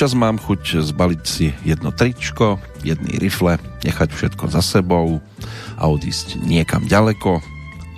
[0.00, 5.20] Občas mám chuť zbaliť si jedno tričko, jedny rifle, nechať všetko za sebou
[5.76, 7.44] a odísť niekam ďaleko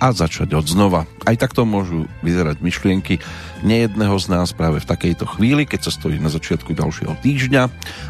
[0.03, 1.07] a začať od znova.
[1.23, 3.23] Aj takto môžu vyzerať myšlienky
[3.63, 7.63] nejedného z nás práve v takejto chvíli, keď sa stojí na začiatku ďalšieho týždňa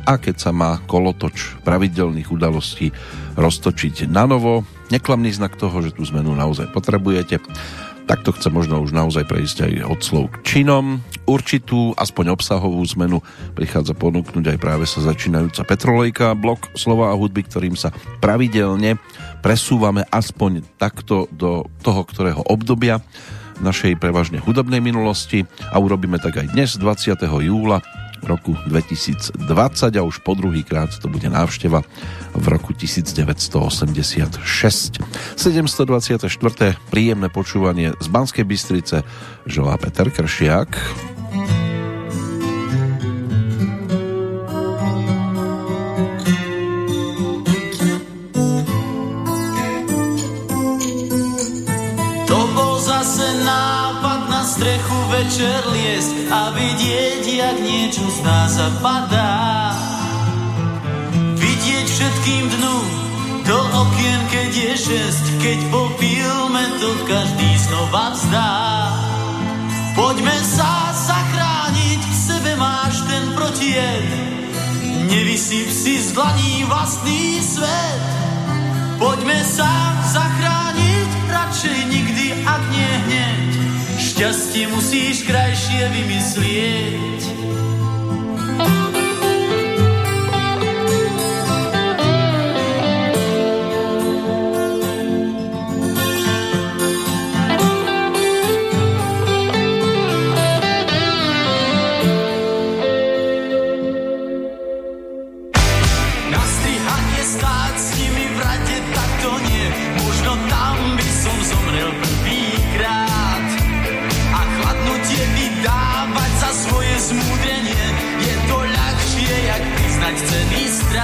[0.10, 2.90] a keď sa má kolotoč pravidelných udalostí
[3.38, 4.66] roztočiť na novo.
[4.90, 7.38] Neklamný znak toho, že tú zmenu naozaj potrebujete
[8.04, 11.00] Takto chce možno už naozaj prejsť aj od slov k činom.
[11.24, 13.24] Určitú, aspoň obsahovú zmenu
[13.56, 19.00] prichádza ponúknuť aj práve sa začínajúca Petrolejka, blok slova a hudby, ktorým sa pravidelne
[19.44, 23.04] presúvame aspoň takto do toho, ktorého obdobia
[23.60, 27.20] našej prevažne hudobnej minulosti a urobíme tak aj dnes 20.
[27.44, 27.84] júla
[28.26, 31.84] roku 2020 a už po druhý krát to bude návšteva
[32.34, 35.00] v roku 1986.
[35.36, 36.78] 724.
[36.90, 39.04] príjemné počúvanie z Banskej Bystrice
[39.46, 40.80] želá Peter Kršiak.
[55.24, 59.72] Večer liesť a vidieť, jak niečo z nás zapadá.
[61.40, 62.78] Vidieť všetkým dnu
[63.48, 68.54] do okien, keď je šesť, keď po filme to každý znova vzdá.
[69.94, 74.06] Poďme sa zachrániť, v sebe máš ten protijed,
[75.08, 78.02] nevysyp si z dlaní vlastný svet.
[78.98, 79.72] Poďme sa
[80.10, 83.53] zachrániť, radšej nikdy, ak nie hneď.
[84.24, 87.22] Šťastie musíš krajšie vymyslieť.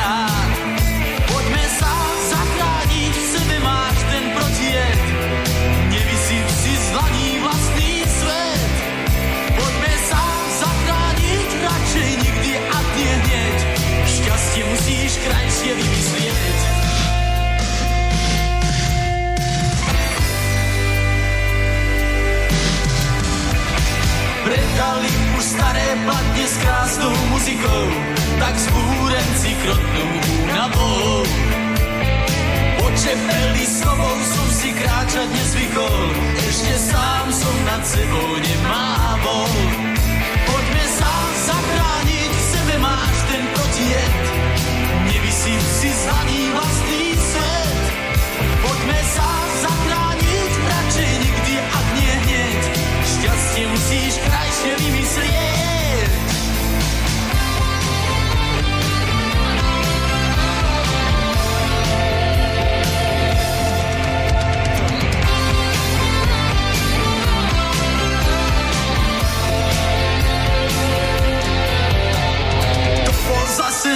[0.02, 0.29] Yeah.
[29.64, 30.10] krotnou
[30.44, 31.24] únavou.
[32.80, 36.04] Počepelý s tobou som si kráčať nezvykol,
[36.48, 39.52] ešte sám som nad sebou nemávol.
[40.48, 41.14] Poďme sa
[41.48, 44.14] zabrániť, v sebe máš ten protijet,
[45.12, 47.80] nevisím si zvaný vlastný svet.
[48.60, 49.49] Poďme sa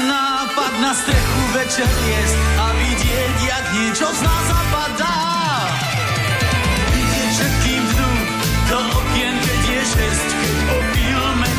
[0.01, 5.17] nápad na strechu večer jest a vidieť, jak niečo z nás zapadá.
[6.93, 8.11] Vidieť všetkým dnu
[8.69, 11.03] do okien, keď je šest, keď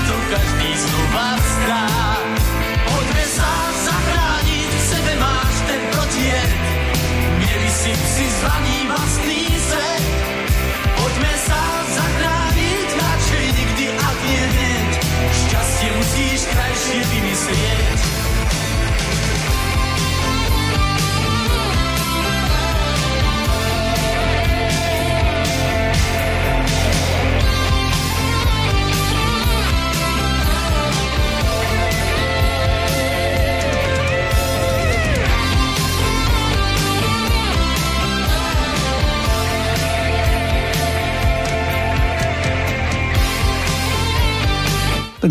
[0.04, 1.84] to každý znova vzdá.
[2.84, 3.50] Poďme sa
[3.88, 6.48] zachrániť, sebe máš ten protier,
[7.40, 10.04] nevysyp si zvaný vlastný svet.
[10.98, 14.90] Poďme sa zachrániť, radšej nikdy a nie hneď,
[15.32, 17.93] šťastie musíš krajšie vymyslieť.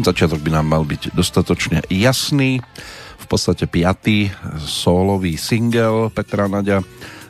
[0.03, 2.59] Začiatok by nám mal byť dostatočne jasný.
[3.17, 4.29] V podstate piatý
[4.59, 6.83] solový single Petra Nadia,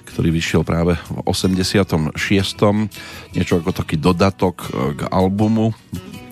[0.09, 2.17] ktorý vyšiel práve v 86.
[3.37, 5.77] Niečo ako taký dodatok k albumu.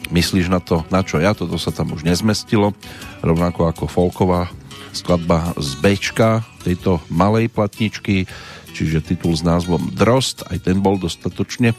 [0.09, 1.37] Myslíš na to, na čo ja?
[1.37, 2.73] Toto sa tam už nezmestilo.
[3.21, 4.49] Rovnako ako folková
[4.91, 8.27] skladba z Bčka tejto malej platničky,
[8.75, 11.75] čiže titul s názvom Drost, aj ten bol dostatočne e,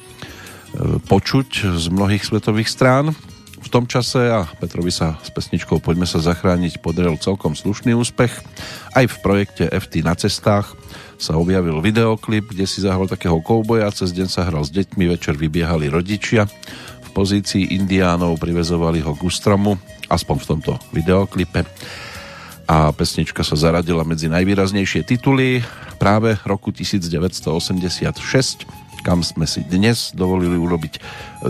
[1.03, 3.13] počuť z mnohých svetových strán
[3.63, 8.35] v tom čase a Petrovi sa s pesničkou Poďme sa zachrániť podrel celkom slušný úspech.
[8.93, 10.75] Aj v projekte FT na cestách
[11.23, 15.39] sa objavil videoklip, kde si zahral takého kouboja, cez deň sa hral s deťmi, večer
[15.39, 16.51] vybiehali rodičia.
[17.07, 19.79] V pozícii indiánov privezovali ho k ústromu,
[20.11, 21.63] aspoň v tomto videoklipe.
[22.67, 25.63] A pesnička sa zaradila medzi najvýraznejšie tituly
[26.03, 28.67] práve roku 1986,
[29.07, 30.99] kam sme si dnes dovolili urobiť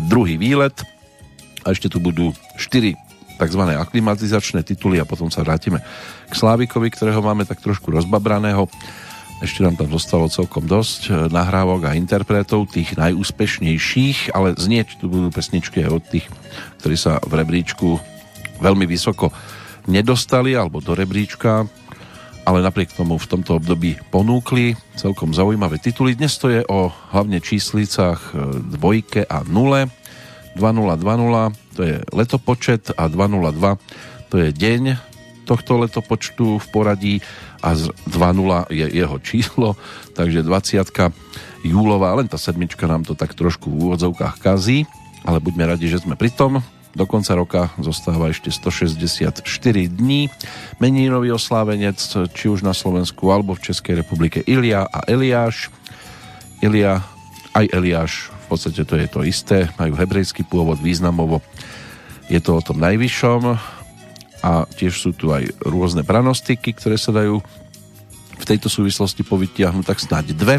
[0.09, 0.76] druhý výlet
[1.62, 2.94] a ešte tu budú 4
[3.43, 3.62] tzv.
[3.75, 5.82] aklimatizačné tituly a potom sa vrátime
[6.31, 8.70] k Slávikovi, ktorého máme tak trošku rozbabraného.
[9.43, 15.11] Ešte nám tam zostalo celkom dosť eh, nahrávok a interpretov, tých najúspešnejších, ale znieť tu
[15.11, 16.26] budú pesničky aj od tých,
[16.79, 17.99] ktorí sa v rebríčku
[18.62, 19.35] veľmi vysoko
[19.91, 21.67] nedostali, alebo do rebríčka,
[22.47, 26.14] ale napriek tomu v tomto období ponúkli celkom zaujímavé tituly.
[26.14, 28.38] Dnes to je o hlavne číslicách eh,
[28.79, 29.91] dvojke a nule
[30.56, 34.82] 2020 to je letopočet a 202 to je deň
[35.44, 37.14] tohto letopočtu v poradí
[37.60, 39.69] a 20 je jeho číslo,
[40.19, 40.82] takže 20
[41.62, 44.88] júlová, len tá sedmička nám to tak trošku v úvodzovkách kazí,
[45.22, 46.64] ale buďme radi, že sme pri tom.
[46.93, 49.40] Do konca roka zostáva ešte 164
[49.88, 50.28] dní.
[50.76, 51.96] Menínový oslávenec,
[52.37, 55.72] či už na Slovensku alebo v Českej republike Ilia a Eliáš.
[56.60, 57.00] Ilia
[57.56, 61.40] aj Eliáš podstate to je to isté, majú hebrejský pôvod významovo.
[62.28, 63.56] Je to o tom najvyššom
[64.44, 67.40] a tiež sú tu aj rôzne pranostiky, ktoré sa dajú
[68.37, 70.56] v tejto súvislosti povytiahnuť tak snáď dve.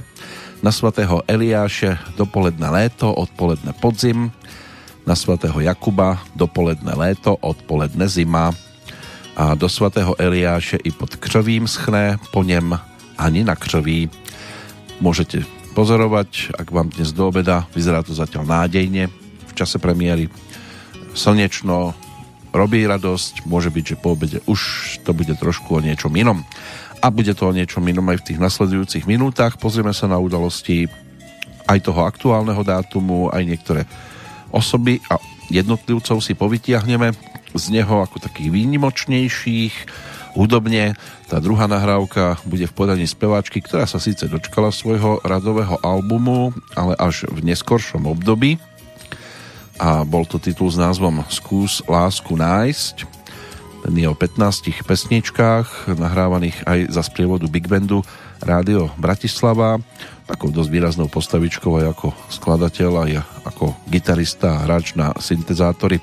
[0.64, 4.32] Na svatého Eliáše dopoledne léto, odpoledne podzim.
[5.04, 8.56] Na svatého Jakuba dopoledne léto, odpoledne zima.
[9.36, 12.80] A do svatého Eliáše i pod křovím schne, po něm
[13.20, 14.08] ani na křoví.
[15.04, 15.44] Môžete
[15.74, 19.10] pozorovať, ak vám dnes do obeda vyzerá to zatiaľ nádejne
[19.50, 20.30] v čase premiéry
[21.18, 21.94] slnečno,
[22.54, 24.62] robí radosť, môže byť, že po obede už
[25.02, 26.46] to bude trošku o niečom inom.
[27.04, 29.60] A bude to o niečom inom aj v tých nasledujúcich minútach.
[29.60, 30.88] Pozrieme sa na udalosti
[31.68, 33.82] aj toho aktuálneho dátumu, aj niektoré
[34.54, 35.18] osoby a
[35.52, 37.12] jednotlivcov si povytiahneme
[37.54, 39.76] z neho ako takých výnimočnejších,
[40.34, 40.98] hudobne.
[41.30, 46.98] Tá druhá nahrávka bude v podaní speváčky, ktorá sa síce dočkala svojho radového albumu, ale
[46.98, 48.58] až v neskoršom období.
[49.82, 53.10] A bol to titul s názvom Skús lásku nájsť.
[53.84, 58.00] Ten je o 15 pesničkách, nahrávaných aj za sprievodu Big Bandu
[58.40, 59.82] Rádio Bratislava.
[60.24, 63.12] Takou dosť výraznou postavičkou aj ako skladateľ, aj
[63.44, 66.00] ako gitarista hráč na syntezátory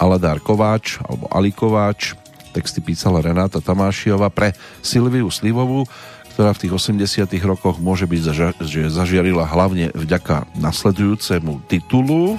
[0.00, 2.16] Aladár Kováč alebo Ali Kováč
[2.52, 4.52] Texty písala Renáta Tamášiova pre
[4.84, 5.88] Silviu Slivovú,
[6.36, 8.20] ktorá v tých 80 rokoch môže byť,
[8.60, 12.36] že zažiarila hlavne vďaka nasledujúcemu titulu.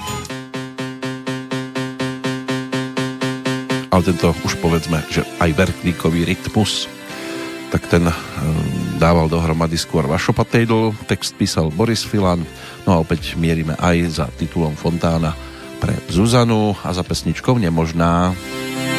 [3.90, 6.90] Ale tento už povedzme, že aj Berklíkový rytmus,
[7.70, 8.14] tak ten eh,
[8.98, 12.42] dával dohromady skôr Vašo Patejdl, text písal Boris Filan,
[12.86, 15.34] no a opäť mierime aj za titulom Fontána
[15.78, 18.34] pre Zuzanu a za pesničkou Nemožná.
[18.34, 18.93] veci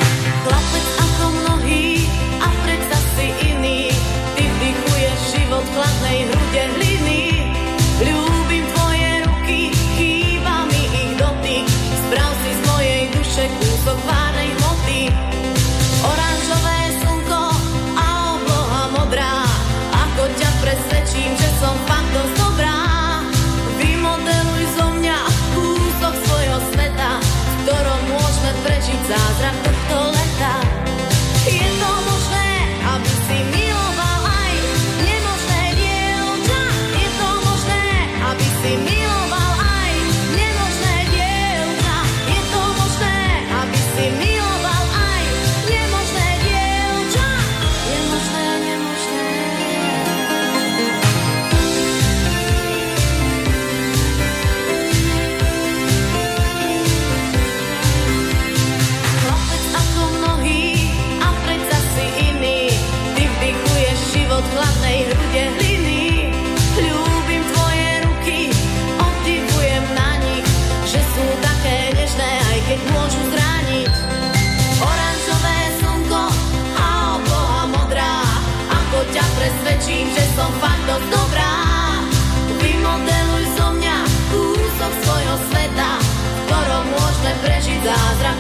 [87.85, 88.34] da.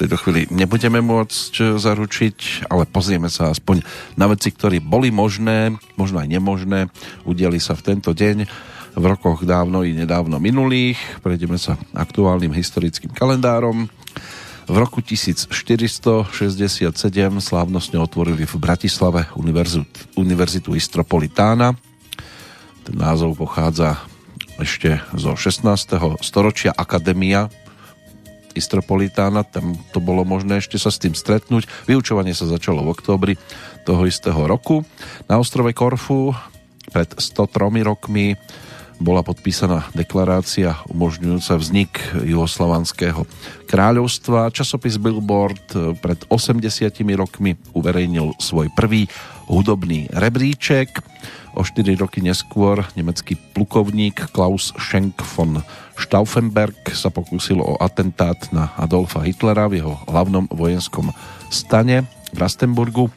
[0.00, 3.84] Tejto chvíli nebudeme môcť zaručiť, ale pozrieme sa aspoň
[4.16, 6.88] na veci, ktoré boli možné, možno aj nemožné,
[7.28, 8.48] udiali sa v tento deň
[8.96, 10.98] v rokoch dávno i nedávno minulých.
[11.22, 13.86] Prejdeme sa aktuálnym historickým kalendárom.
[14.70, 16.30] V roku 1467
[17.42, 21.74] slávnostne otvorili v Bratislave univerzitu, univerzitu Istropolitána.
[22.86, 23.98] Ten názov pochádza
[24.58, 26.20] ešte zo 16.
[26.22, 27.50] storočia Akadémia
[28.54, 31.66] Istropolitána, tam to bolo možné ešte sa s tým stretnúť.
[31.86, 33.34] Vyučovanie sa začalo v októbri
[33.86, 34.82] toho istého roku.
[35.30, 36.34] Na ostrove Korfu
[36.90, 38.34] pred 103 rokmi
[39.00, 43.24] bola podpísaná deklarácia umožňujúca vznik Juhoslovanského
[43.64, 44.52] kráľovstva.
[44.52, 46.60] Časopis Billboard pred 80
[47.16, 49.08] rokmi uverejnil svoj prvý
[49.48, 51.00] hudobný rebríček.
[51.58, 55.66] O 4 roky neskôr nemecký plukovník Klaus Schenk von
[55.98, 61.10] Stauffenberg sa pokúsil o atentát na Adolfa Hitlera v jeho hlavnom vojenskom
[61.50, 63.10] stane v Rastenburgu.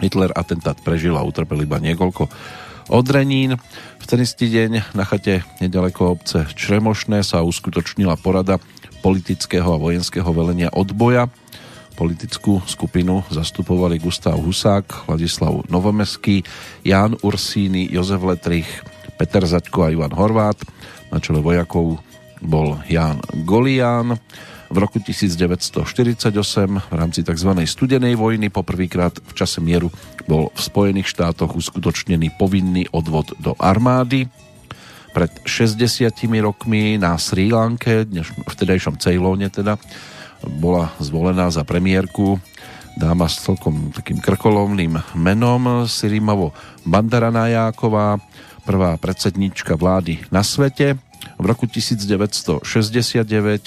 [0.00, 2.30] Hitler atentát prežil a utrpel iba niekoľko
[2.88, 3.60] odrenín.
[4.00, 8.56] V ten istý deň na chate nedaleko obce Čremošné sa uskutočnila porada
[9.04, 11.28] politického a vojenského velenia odboja
[11.98, 16.46] Politickú skupinu zastupovali Gustav Husák, Ladislav Novomeský,
[16.86, 18.70] Ján Ursíny, Jozef Letrich,
[19.18, 20.62] Peter Zaďko a Ivan Horvát.
[21.10, 21.98] Na čele vojakov
[22.38, 24.14] bol Ján Golián.
[24.70, 26.30] V roku 1948
[26.70, 27.50] v rámci tzv.
[27.66, 29.90] studenej vojny poprvýkrát v čase mieru
[30.30, 34.30] bol v Spojených štátoch uskutočnený povinný odvod do armády.
[35.10, 36.14] Pred 60
[36.46, 38.06] rokmi na Sri Lanke,
[38.46, 39.74] vtedajšom Ceylone teda,
[40.46, 42.38] bola zvolená za premiérku
[42.98, 46.50] dáma s celkom takým krkolomným menom Sirimavo
[46.82, 48.18] Bandaranajáková,
[48.66, 50.98] prvá predsednička vlády na svete.
[51.38, 52.66] V roku 1969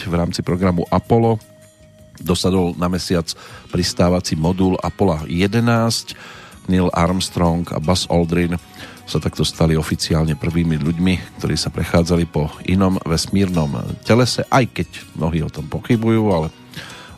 [0.03, 1.39] v rámci programu Apollo
[2.19, 3.23] dosadol na mesiac
[3.71, 6.67] pristávací modul Apollo 11.
[6.67, 8.59] Neil Armstrong a Buzz Aldrin
[9.07, 14.87] sa takto stali oficiálne prvými ľuďmi, ktorí sa prechádzali po inom vesmírnom telese, aj keď
[15.17, 16.47] mnohí o tom pochybujú, ale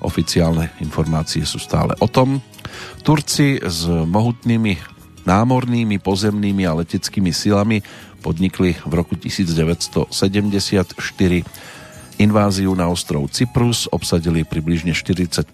[0.03, 2.43] Oficiálne informácie sú stále o tom.
[3.01, 4.77] Turci s mohutnými
[5.23, 7.79] námornými, pozemnými a leteckými silami
[8.19, 10.11] podnikli v roku 1974
[12.21, 15.47] inváziu na ostrov Cyprus, obsadili približne 40%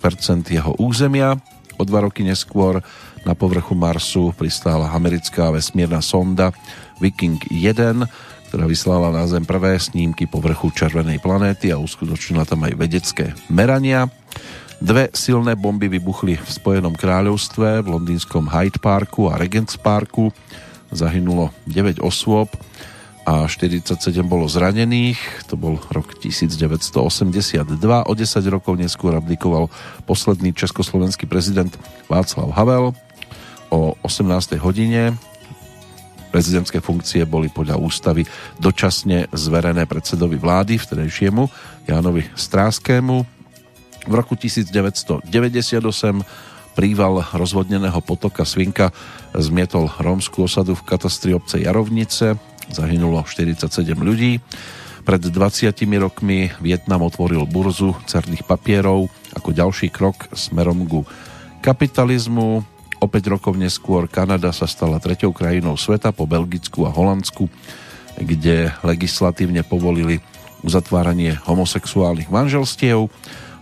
[0.49, 1.37] jeho územia.
[1.79, 2.83] O dva roky neskôr
[3.23, 6.51] na povrchu Marsu pristála americká vesmírna sonda
[6.99, 8.03] Viking 1,
[8.49, 14.09] ktorá vyslala na Zem prvé snímky povrchu červenej planéty a uskutočnila tam aj vedecké merania.
[14.81, 20.33] Dve silné bomby vybuchli v Spojenom kráľovstve v londýnskom Hyde Parku a Regents Parku.
[20.89, 22.49] Zahynulo 9 osôb
[23.21, 25.45] a 47 bolo zranených.
[25.45, 27.69] To bol rok 1982.
[27.85, 29.69] O 10 rokov neskôr abdikoval
[30.09, 31.69] posledný československý prezident
[32.09, 32.97] Václav Havel.
[33.69, 34.57] O 18.
[34.57, 35.13] hodine
[36.29, 38.21] Prezidentské funkcie boli podľa ústavy
[38.61, 41.49] dočasne zverené predsedovi vlády vtedajšiemu
[41.89, 43.15] Jánovi Stráskému.
[44.05, 45.25] V roku 1998
[46.77, 48.93] príval rozvodneného potoka Svinka
[49.33, 52.37] zmietol rómskú osadu v katastri obce Jarovnice.
[52.69, 54.37] Zahynulo 47 ľudí.
[55.01, 61.01] Pred 20 rokmi Vietnam otvoril burzu cerných papierov ako ďalší krok smerom ku
[61.65, 62.61] kapitalizmu.
[62.99, 67.47] O 5 rokov neskôr Kanada sa stala treťou krajinou sveta po Belgicku a Holandsku,
[68.19, 70.19] kde legislatívne povolili
[70.67, 73.07] uzatváranie homosexuálnych manželstiev.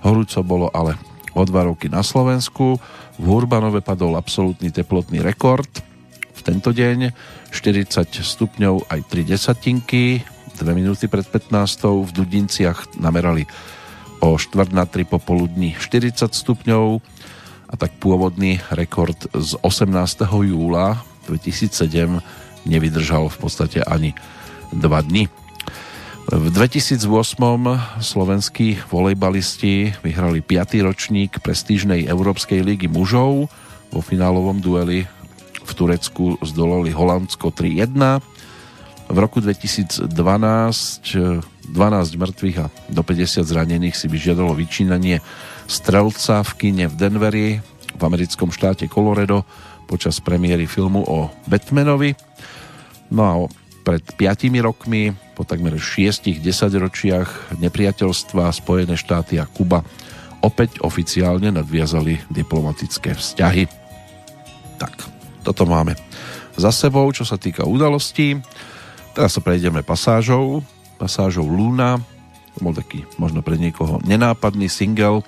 [0.02, 0.98] Horúco bolo ale
[1.38, 2.82] o dva roky na Slovensku.
[3.22, 5.70] V Hurbanove padol absolútny teplotný rekord.
[6.34, 7.14] V tento deň
[7.54, 10.26] 40 stupňov aj 3 desatinky,
[10.58, 11.54] 2 minúty pred 15.
[11.86, 13.46] v Dudinciach namerali
[14.18, 17.06] o 4 na 3 popoludní 40 stupňov
[17.68, 20.24] a tak pôvodný rekord z 18.
[20.28, 22.24] júla 2007
[22.68, 24.16] nevydržal v podstate ani
[24.72, 25.28] dva dny.
[26.28, 27.08] V 2008
[28.04, 30.84] slovenskí volejbalisti vyhrali 5.
[30.84, 33.48] ročník prestížnej Európskej ligy mužov.
[33.92, 35.08] Vo finálovom dueli
[35.64, 38.20] v Turecku zdolali Holandsko 3-1.
[39.08, 40.12] V roku 2012
[41.68, 45.20] 12 mŕtvych a do 50 zranených si vyžiadalo vyčínanie
[45.68, 47.50] strelca v kine v Denveri
[47.98, 49.44] v americkom štáte Colorado
[49.88, 52.16] počas premiéry filmu o Batmanovi.
[53.12, 53.34] No a
[53.88, 59.80] pred 5 rokmi, po takmer 6 desaťročiach nepriateľstva Spojené štáty a Kuba
[60.44, 63.64] opäť oficiálne nadviazali diplomatické vzťahy.
[64.76, 64.94] Tak,
[65.48, 65.96] toto máme
[66.60, 68.38] za sebou, čo sa týka udalostí.
[69.16, 70.62] Teraz sa prejdeme pasážou,
[71.00, 71.98] pasážou Luna,
[72.62, 75.22] bol taký možno pre niekoho nenápadný single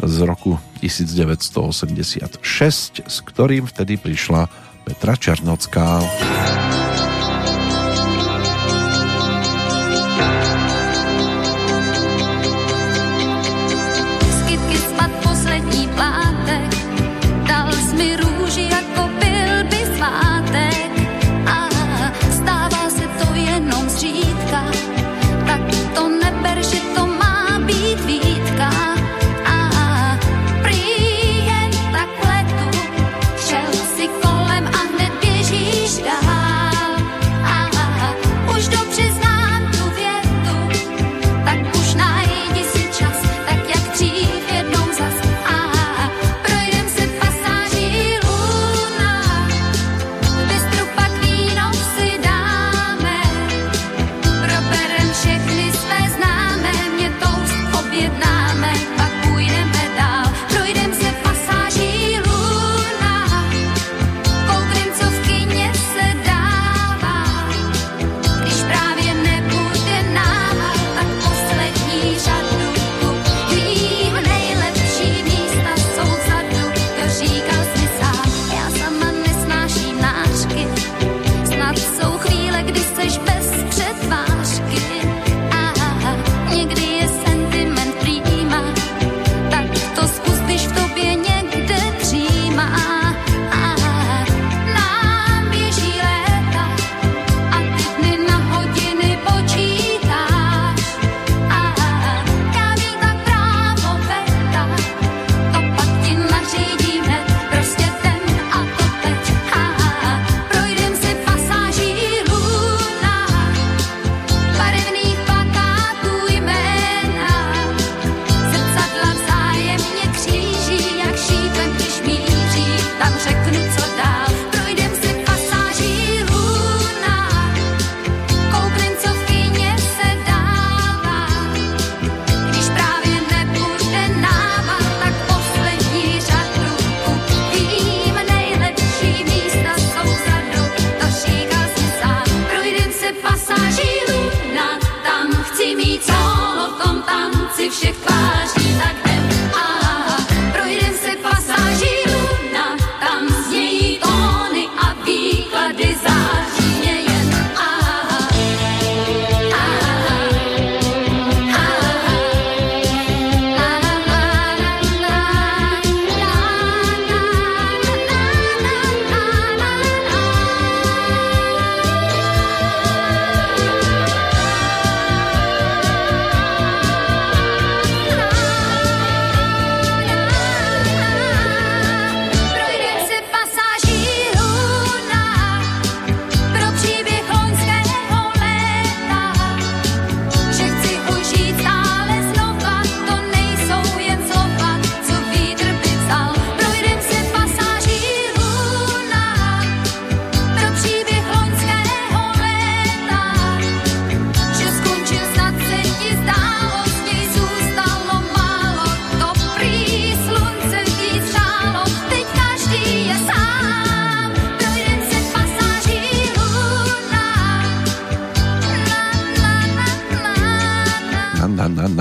[0.00, 2.40] z roku 1986,
[3.04, 4.48] s ktorým vtedy prišla
[4.88, 6.00] Petra Černocká.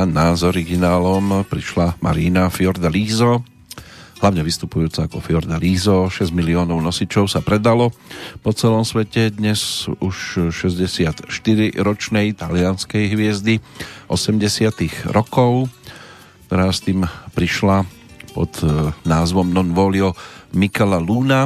[0.09, 3.45] S originálom prišla Marina Fiordalizo,
[4.17, 6.09] hlavne vystupujúca ako Fiordalizo.
[6.09, 7.93] 6 miliónov nosičov sa predalo
[8.41, 9.29] po celom svete.
[9.29, 13.61] Dnes už 64-ročnej talianskej hviezdy
[14.09, 15.69] 80 rokov,
[16.49, 17.05] ktorá s tým
[17.37, 17.85] prišla
[18.33, 20.17] pod e, názvom Non Volio
[20.57, 21.45] Mikala Luna.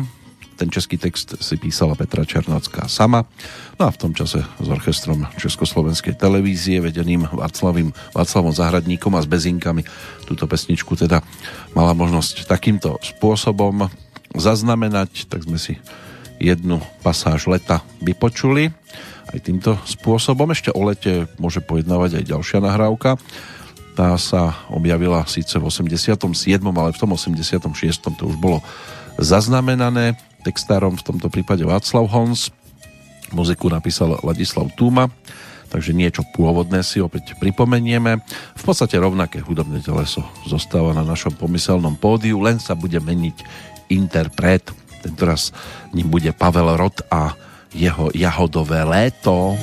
[0.56, 3.28] Ten český text si písala Petra Černocká sama.
[3.76, 9.28] No a v tom čase s orchestrom Československej televízie vedeným Václavým, Václavom Zahradníkom a s
[9.28, 9.84] Bezinkami
[10.24, 11.20] túto pesničku teda
[11.76, 13.92] mala možnosť takýmto spôsobom
[14.32, 15.76] zaznamenať, tak sme si
[16.40, 18.72] jednu pasáž leta vypočuli
[19.32, 20.52] aj týmto spôsobom.
[20.56, 23.20] Ešte o lete môže pojednávať aj ďalšia nahrávka.
[23.96, 26.20] Tá sa objavila síce v 87.,
[26.60, 27.72] ale v tom 86.
[28.20, 28.60] to už bolo
[29.16, 32.54] zaznamenané textárom v tomto prípade Václav Hons
[33.34, 35.10] Muziku napísal Ladislav Túma,
[35.74, 38.22] takže niečo pôvodné si opäť pripomenieme.
[38.54, 43.38] V podstate rovnaké hudobné teleso zostáva na našom pomyselnom pódiu, len sa bude meniť
[43.90, 44.70] interpret.
[45.02, 45.50] Tentoraz
[45.90, 47.34] ním bude Pavel Rot a
[47.74, 49.58] jeho jahodové léto.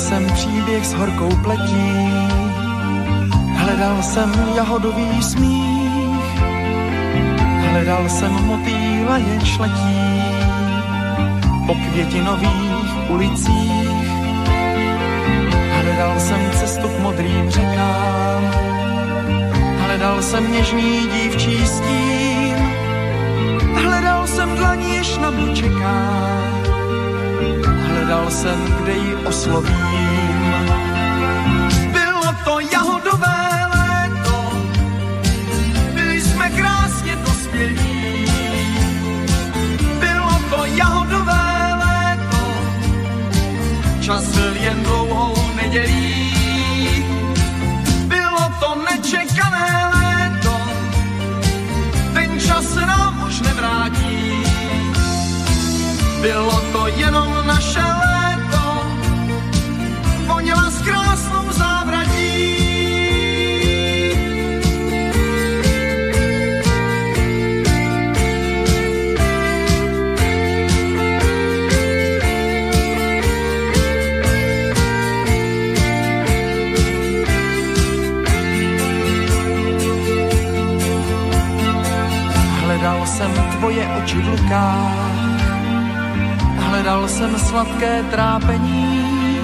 [0.00, 2.08] Jsem příběh s horkou pletí,
[3.56, 6.40] hledal jsem jahodový smích,
[7.70, 10.22] hledal jsem motýla jenž letí
[11.66, 14.00] po květinových ulicích.
[15.82, 18.42] Hledal jsem cestu k modrým řekám,
[19.78, 22.56] hledal jsem něžný dívčí stín,
[23.74, 26.39] hledal jsem dlaní, jež na mnu čeká,
[28.10, 30.54] hledal jsem, kde ji oslovím.
[31.92, 34.52] Bylo to jahodové léto,
[35.94, 38.26] byli jsme krásně dospělí.
[40.00, 42.42] Bylo to jahodové léto,
[44.00, 46.34] čas byl jen dlouhou nedělí.
[48.06, 50.60] Bylo to nečekané léto,
[52.14, 54.42] ten čas se nám už nevrátí.
[56.20, 57.99] Bylo to jenom naše
[84.10, 85.46] oči v lukách,
[86.58, 89.38] hledal jsem sladké trápení,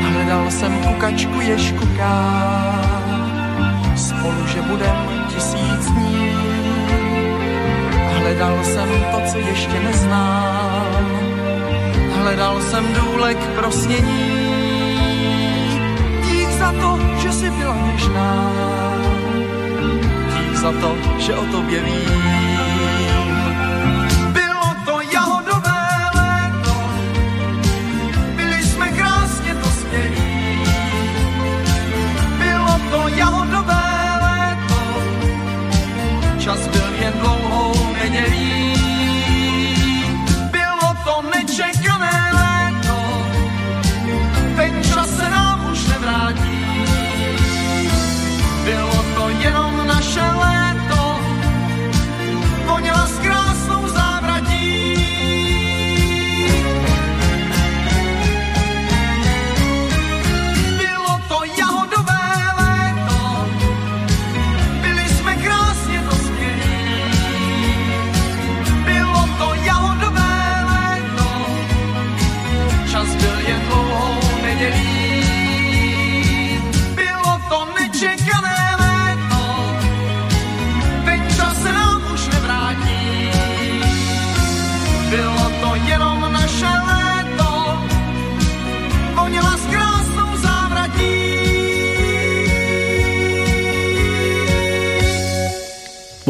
[0.00, 2.16] hledal jsem kukačku jež kuká,
[3.96, 4.96] spolu, že budem
[5.28, 6.32] tisíc dní.
[8.16, 11.04] Hledal jsem to, co ještě neznám,
[12.16, 14.56] hledal jsem důlek pro snění.
[16.24, 18.52] Dík za to, že jsi byla něžná,
[20.32, 22.73] dík za to, že o tobě vím.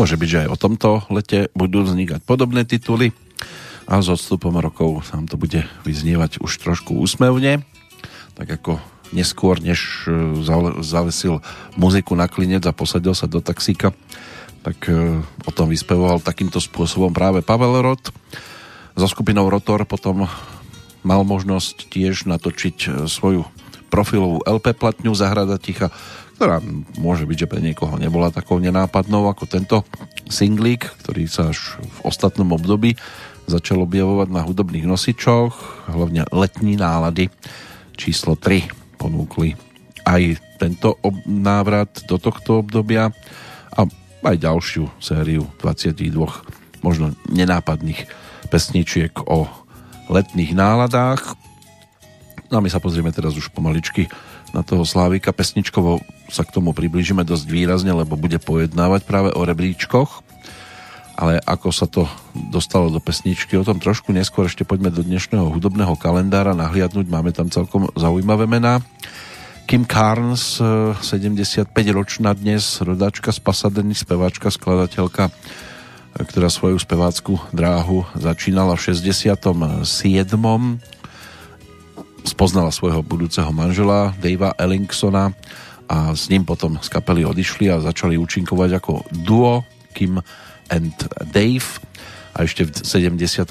[0.05, 3.17] Môže byť, že aj o tomto lete budú vznikať podobné tituly
[3.89, 7.65] a s odstupom rokov nám to bude vyznievať už trošku úsmevne,
[8.37, 8.85] tak ako
[9.17, 10.45] neskôr, než e,
[10.85, 11.41] zavesil
[11.81, 13.97] muziku na klinec a posadil sa do taxíka,
[14.61, 18.13] tak e, o tom vyspevoval takýmto spôsobom práve Pavel Rot.
[19.01, 20.29] So skupinou Rotor potom
[21.01, 23.49] mal možnosť tiež natočiť e, svoju
[23.89, 25.89] profilovú LP platňu Zahrada ticha,
[26.35, 26.59] ktorá
[26.99, 29.77] môže byť, že pre niekoho nebola takou nenápadnou ako tento
[30.27, 32.99] singlík, ktorý sa až v ostatnom období
[33.45, 37.29] začal objavovať na hudobných nosičoch, hlavne letní nálady
[37.95, 39.55] číslo 3 ponúkli
[40.05, 43.13] aj tento ob- návrat do tohto obdobia
[43.75, 43.81] a
[44.25, 46.13] aj ďalšiu sériu 22
[46.81, 48.09] možno nenápadných
[48.49, 49.49] pesničiek o
[50.13, 51.37] letných náladách.
[52.53, 54.09] No a my sa pozrieme teraz už pomaličky
[54.55, 55.99] na toho Slávika pesničkovo
[56.31, 60.25] sa k tomu priblížime dosť výrazne, lebo bude pojednávať práve o rebríčkoch
[61.15, 65.47] ale ako sa to dostalo do pesničky, o tom trošku neskôr ešte poďme do dnešného
[65.47, 68.83] hudobného kalendára nahliadnúť, máme tam celkom zaujímavé mená.
[69.65, 75.33] Kim Carnes, 75-ročná dnes, rodáčka z Pasadeny, speváčka, skladateľka,
[76.19, 79.39] ktorá svoju spevácku dráhu začínala v 67.
[82.25, 85.37] Spoznala svojho budúceho manžela Davea Ellingsona
[85.85, 89.61] a s ním potom z kapely odišli a začali účinkovať ako duo
[89.93, 90.19] Kim
[90.73, 90.97] and
[91.29, 91.69] Dave
[92.35, 93.47] a ešte v 71.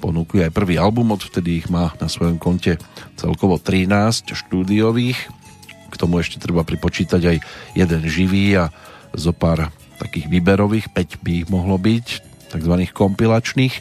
[0.00, 2.80] ponúkli aj prvý album, odvtedy ich má na svojom konte
[3.20, 5.18] celkovo 13 štúdiových.
[5.92, 7.36] K tomu ešte treba pripočítať aj
[7.76, 8.72] jeden živý a
[9.12, 9.68] zo pár
[10.00, 12.06] takých výberových, 5 by ich mohlo byť,
[12.48, 13.74] takzvaných kompilačných,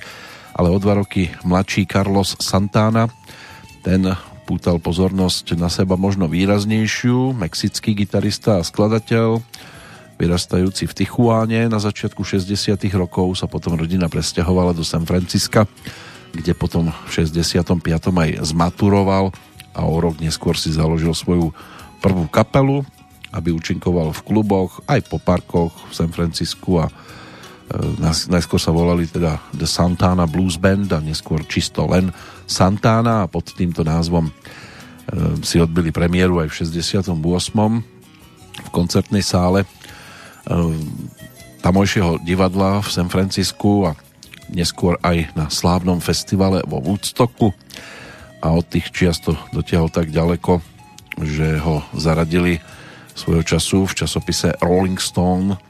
[0.59, 3.07] ale o dva roky mladší Carlos Santana,
[3.81, 4.05] ten
[4.47, 9.43] upútal pozornosť na seba možno výraznejšiu, mexický gitarista a skladateľ,
[10.15, 11.67] vyrastajúci v Tichuáne.
[11.67, 15.67] Na začiatku 60 rokov sa potom rodina presťahovala do San Francisca,
[16.31, 17.83] kde potom v 65.
[18.07, 19.35] aj zmaturoval
[19.77, 21.53] a o rok neskôr si založil svoju
[22.01, 22.81] prvú kapelu,
[23.35, 26.89] aby účinkoval v kluboch, aj po parkoch v San Francisku a
[28.31, 32.15] najskôr sa volali teda The Santana Blues Band a neskôr čisto len
[32.47, 34.31] Santana a pod týmto názvom e,
[35.43, 37.11] si odbili premiéru aj v 68.
[38.57, 39.67] v koncertnej sále e,
[41.59, 43.99] tamojšieho divadla v San Francisku a
[44.47, 47.51] neskôr aj na slávnom festivale vo Woodstocku
[48.39, 50.63] a od tých čiast to dotiahol tak ďaleko,
[51.19, 52.63] že ho zaradili
[53.11, 55.66] svojho času v časopise Rolling Stone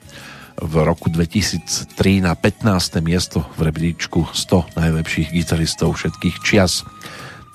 [0.58, 2.98] v roku 2003 na 15.
[3.06, 6.82] miesto v rebríčku 100 najlepších gitaristov všetkých čias.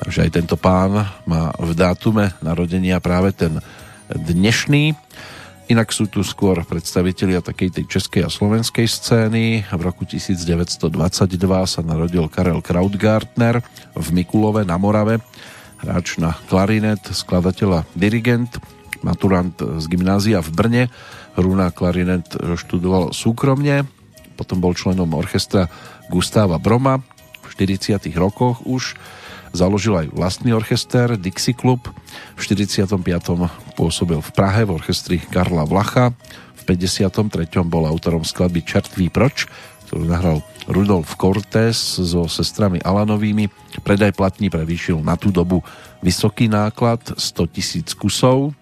[0.03, 3.59] Takže aj tento pán má v dátume narodenia práve ten
[4.11, 4.95] dnešný.
[5.71, 9.67] Inak sú tu skôr predstavitelia takej tej českej a slovenskej scény.
[9.67, 10.91] V roku 1922
[11.67, 13.63] sa narodil Karel Krautgartner
[13.95, 15.23] v Mikulove na Morave,
[15.83, 18.59] hráč na klarinet, skladateľ a dirigent
[19.03, 20.85] maturant z gymnázia v Brne.
[21.33, 23.89] Hru na klarinet študoval súkromne,
[24.37, 25.69] potom bol členom orchestra
[26.13, 27.01] Gustáva Broma.
[27.45, 28.97] V 40 rokoch už
[29.53, 31.89] založil aj vlastný orchester Dixie Club.
[32.37, 32.97] V 45.
[33.77, 36.13] pôsobil v Prahe v orchestri Karla Vlacha.
[36.57, 37.13] V 53.
[37.65, 39.49] bol autorom skladby Čertví proč,
[39.89, 43.49] ktorú nahral Rudolf Cortés so sestrami Alanovými.
[43.85, 45.61] Predaj platní prevýšil na tú dobu
[46.01, 48.57] vysoký náklad 100 tisíc kusov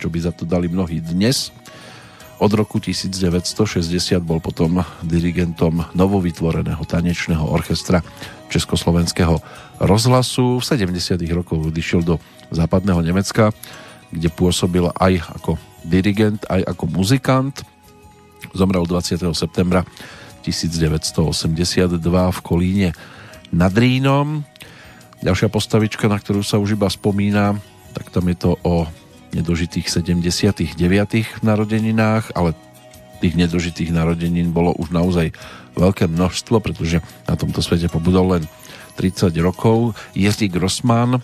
[0.00, 1.52] čo by za to dali mnohí dnes.
[2.40, 3.84] Od roku 1960
[4.24, 8.00] bol potom dirigentom novovytvoreného tanečného orchestra
[8.48, 9.36] Československého
[9.76, 10.56] rozhlasu.
[10.56, 11.20] V 70.
[11.36, 12.16] rokoch odišiel do
[12.48, 13.52] západného Nemecka,
[14.08, 17.60] kde pôsobil aj ako dirigent, aj ako muzikant.
[18.56, 19.20] Zomrel 20.
[19.36, 19.84] septembra
[20.40, 22.90] 1982 v Kolíne
[23.52, 24.48] nad Rínom.
[25.20, 27.60] Ďalšia postavička, na ktorú sa už iba spomína,
[27.92, 28.88] tak tam je to o
[29.34, 31.42] nedožitých 79.
[31.42, 32.56] narodeninách, ale
[33.20, 35.36] tých nedožitých narodenín bolo už naozaj
[35.76, 38.44] veľké množstvo, pretože na tomto svete pobudol len
[38.96, 39.94] 30 rokov.
[40.16, 41.20] Jiří Grossman,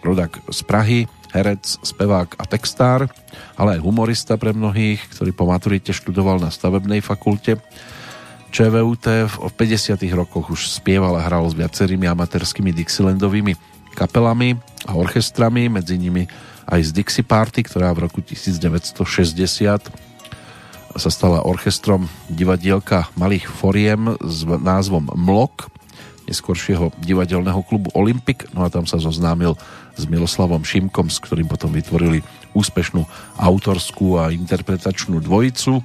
[0.00, 1.00] rodak z Prahy,
[1.34, 3.10] herec, spevák a textár,
[3.58, 7.58] ale aj humorista pre mnohých, ktorý po maturite študoval na stavebnej fakulte.
[8.54, 13.58] ČVUT v 50 rokoch už spieval a hral s viacerými amatérskými Dixielandovými
[13.98, 14.54] kapelami
[14.86, 16.30] a orchestrami, medzi nimi
[16.68, 19.04] aj z Dixie Party, ktorá v roku 1960
[20.94, 25.66] sa stala orchestrom divadielka malých foriem s názvom Mlok,
[26.24, 29.58] neskôršieho divadelného klubu Olympic, no a tam sa zoznámil
[29.94, 32.24] s Miloslavom Šimkom, s ktorým potom vytvorili
[32.56, 33.04] úspešnú
[33.36, 35.82] autorskú a interpretačnú dvojicu.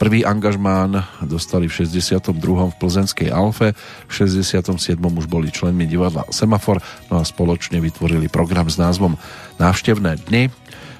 [0.00, 2.32] Prvý angažmán dostali v 62.
[2.72, 3.76] v Plzenskej Alfe,
[4.08, 4.96] v 67.
[4.96, 6.80] už boli členmi divadla Semafor,
[7.12, 9.20] no a spoločne vytvorili program s názvom
[9.60, 10.48] Návštevné dny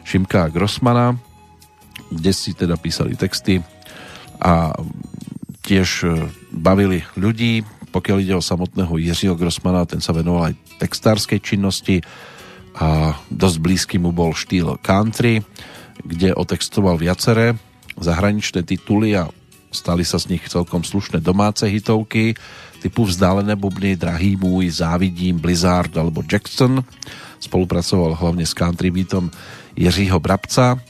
[0.04, 1.16] Šimka a Grossmana,
[2.12, 3.64] kde si teda písali texty
[4.36, 4.76] a
[5.64, 7.64] tiež e, bavili ľudí.
[7.96, 12.04] Pokiaľ ide o samotného Jiřího Grossmana, ten sa venoval aj textárskej činnosti
[12.76, 15.40] a dosť blízky mu bol štýl country,
[16.04, 17.56] kde otextoval viaceré
[17.98, 19.26] zahraničné tituly a
[19.70, 22.34] stali sa z nich celkom slušné domáce hitovky
[22.80, 26.80] typu Vzdálené bubny, Drahý môj, Závidím, Blizzard alebo Jackson.
[27.38, 29.28] Spolupracoval hlavne s country beatom
[29.76, 30.80] Jiřího Brabca,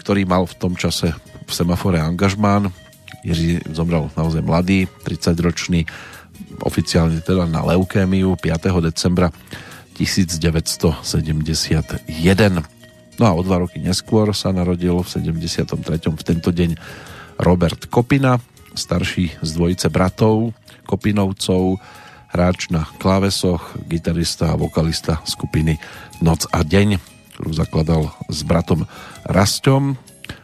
[0.00, 1.12] ktorý mal v tom čase
[1.46, 2.72] v semafore angažmán.
[3.22, 5.86] Jiří zomrel naozaj mladý, 30-ročný,
[6.64, 8.82] oficiálne teda na leukémiu 5.
[8.82, 9.30] decembra
[9.94, 12.81] 1971.
[13.22, 15.78] No a o dva roky neskôr sa narodil v 73.
[16.10, 16.74] v tento deň
[17.38, 18.42] Robert Kopina,
[18.74, 20.50] starší z dvojice bratov
[20.90, 21.78] Kopinovcov,
[22.34, 25.78] hráč na klávesoch, gitarista a vokalista skupiny
[26.18, 26.98] Noc a deň,
[27.38, 28.90] ktorú zakladal s bratom
[29.22, 29.94] Rastom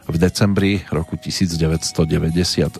[0.07, 2.79] v decembri roku 1997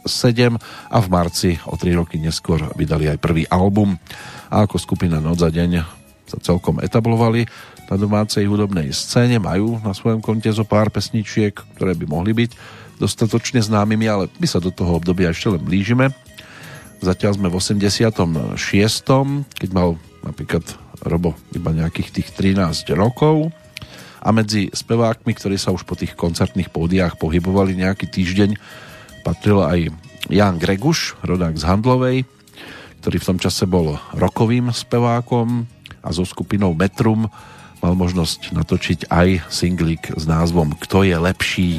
[0.88, 4.00] a v marci o tri roky neskôr vydali aj prvý album
[4.48, 7.50] a ako skupina Noc a deň sa celkom etablovali
[7.90, 12.52] na domácej hudobnej scéne, majú na svojom konte zo pár pesničiek, ktoré by mohli byť
[13.02, 16.14] dostatočne známymi, ale my sa do toho obdobia ešte len blížime.
[17.02, 18.54] Zatiaľ sme v 86.
[19.58, 20.62] keď mal napríklad
[21.02, 23.50] Robo iba nejakých tých 13 rokov
[24.20, 28.60] a medzi spevákmi, ktorí sa už po tých koncertných pódiách pohybovali nejaký týždeň,
[29.24, 29.80] patril aj
[30.28, 32.18] Jan Greguš, rodák z Handlovej,
[33.00, 35.64] ktorý v tom čase bol rokovým spevákom,
[36.04, 37.28] a so skupinou Metrum
[37.80, 41.72] mal možnosť natočiť aj singlik s názvom Kto je lepší.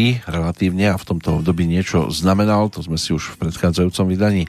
[0.00, 4.48] Dobrý relatívne a v tomto období niečo znamenal, to sme si už v predchádzajúcom vydaní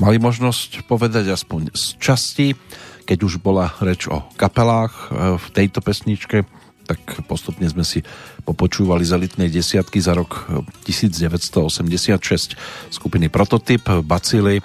[0.00, 2.56] mali možnosť povedať aspoň z časti,
[3.04, 6.48] keď už bola reč o kapelách e, v tejto pesničke,
[6.88, 6.96] tak
[7.28, 8.00] postupne sme si
[8.48, 10.48] popočúvali z elitnej desiatky za rok
[10.88, 12.56] 1986
[12.88, 14.64] skupiny Prototyp, Bacily,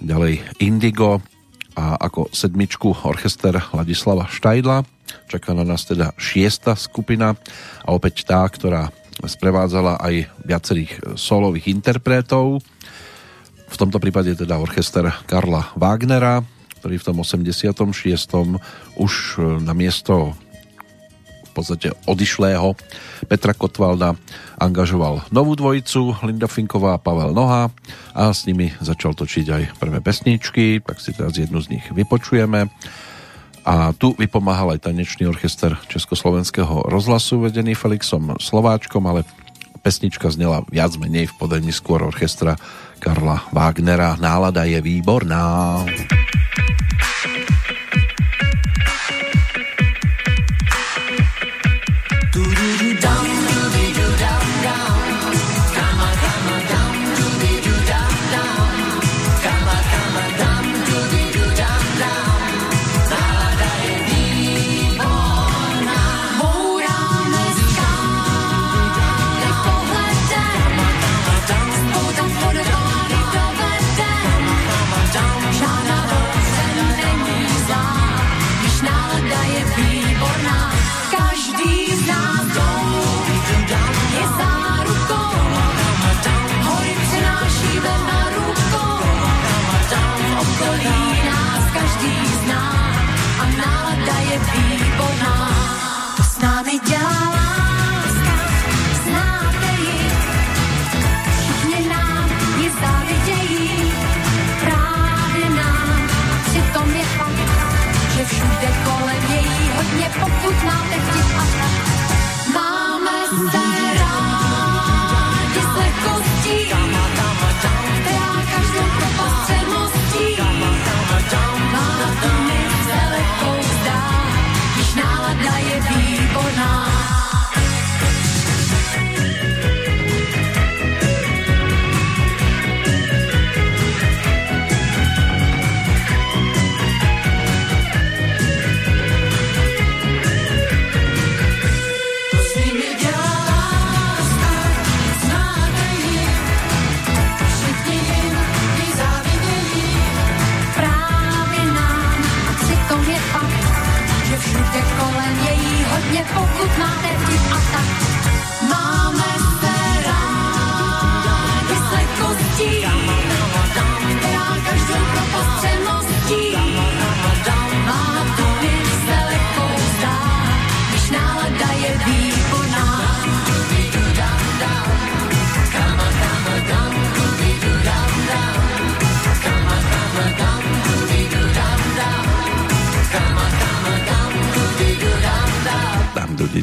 [0.00, 1.20] ďalej Indigo
[1.76, 4.80] a ako sedmičku orchester Ladislava Štajdla.
[5.28, 7.36] Čaká na nás teda šiesta skupina
[7.84, 8.88] a opäť tá, ktorá
[9.24, 12.62] sprevádzala aj viacerých solových interpretov.
[13.68, 16.40] V tomto prípade teda orchester Karla Wagnera,
[16.78, 17.74] ktorý v tom 86.
[18.96, 20.32] už e, na miesto
[21.44, 22.78] v podstate odišlého
[23.26, 24.14] Petra Kotvalda
[24.62, 27.74] angažoval novú dvojicu Linda Finková a Pavel Noha
[28.14, 32.70] a s nimi začal točiť aj prvé pesničky, tak si teraz jednu z nich vypočujeme.
[33.68, 39.28] A tu vypomáhal aj tanečný orchester Československého rozhlasu vedený Felixom Slováčkom, ale
[39.84, 42.56] pesnička znela viac menej v podaní skôr orchestra
[42.96, 44.16] Karla Wagnera.
[44.16, 45.84] Nálada je výborná.
[45.84, 46.27] Shana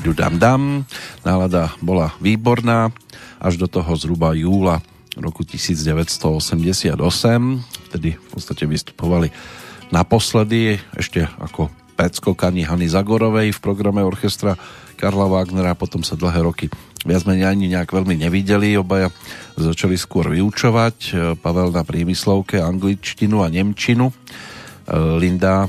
[0.06, 0.86] Dudam Dam.
[1.26, 2.93] Nálada bola výborná
[3.41, 4.78] až do toho zhruba júla
[5.18, 6.93] roku 1988.
[7.89, 9.34] Vtedy v podstate vystupovali
[9.89, 14.53] naposledy ešte ako predskokani Hany Zagorovej v programe orchestra
[14.93, 16.70] Karla Wagnera, potom sa dlhé roky
[17.01, 19.10] viac menej ani nejak veľmi nevideli, obaja
[19.58, 24.14] začali skôr vyučovať, Pavel na prímyslovke angličtinu a nemčinu,
[25.18, 25.66] Linda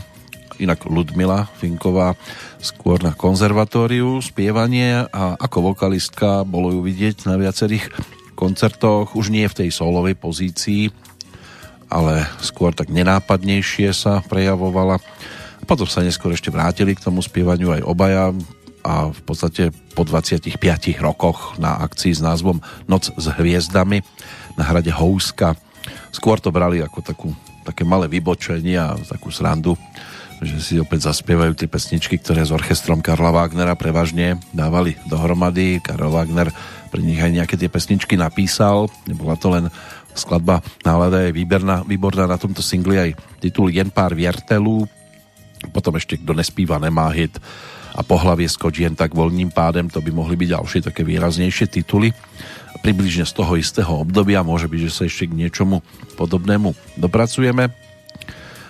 [0.58, 2.14] inak Ludmila Finková
[2.60, 7.92] skôr na konzervatóriu, spievanie a ako vokalistka bolo ju vidieť na viacerých
[8.36, 10.92] koncertoch, už nie v tej solovej pozícii,
[11.88, 15.00] ale skôr tak nenápadnejšie sa prejavovala.
[15.64, 18.30] Potom sa neskôr ešte vrátili k tomu spievaniu aj obaja
[18.86, 20.60] a v podstate po 25
[21.02, 23.98] rokoch na akcii s názvom Noc s hviezdami
[24.54, 25.58] na hrade Houska
[26.16, 27.28] skôr to brali ako takú,
[27.66, 29.76] také malé vybočenie a takú srandu
[30.44, 35.80] že si opäť zaspievajú tie pesničky, ktoré s orchestrom Karla Wagnera prevažne dávali dohromady.
[35.80, 36.52] Karel Wagner
[36.92, 38.92] pre nich aj nejaké tie pesničky napísal.
[39.08, 39.72] Nebola to len
[40.12, 43.10] skladba nálada je výborná, výborná na tomto singli aj
[43.40, 44.84] titul Jen pár viertelů.
[45.72, 47.40] Potom ešte kto nespíva, nemá hit
[47.96, 52.12] a pohlavie skoč jen tak voľným pádem, to by mohli byť ďalšie také výraznejšie tituly.
[52.84, 55.80] Približne z toho istého obdobia môže byť, že sa ešte k niečomu
[56.20, 57.85] podobnému dopracujeme.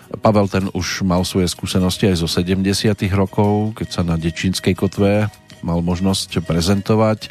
[0.06, 2.62] Pavel ten už mal svoje skúsenosti aj zo 70
[3.10, 5.26] rokov, keď sa na Dečínskej kotve
[5.66, 7.28] mal možnosť prezentovať e,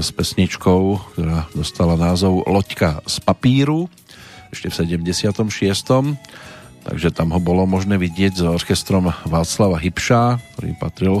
[0.00, 3.92] s pesničkou, ktorá dostala názov Loďka z papíru,
[4.52, 6.16] ešte v 76.
[6.82, 11.16] Takže tam ho bolo možné vidieť s orchestrom Václava Hybša, ktorý patril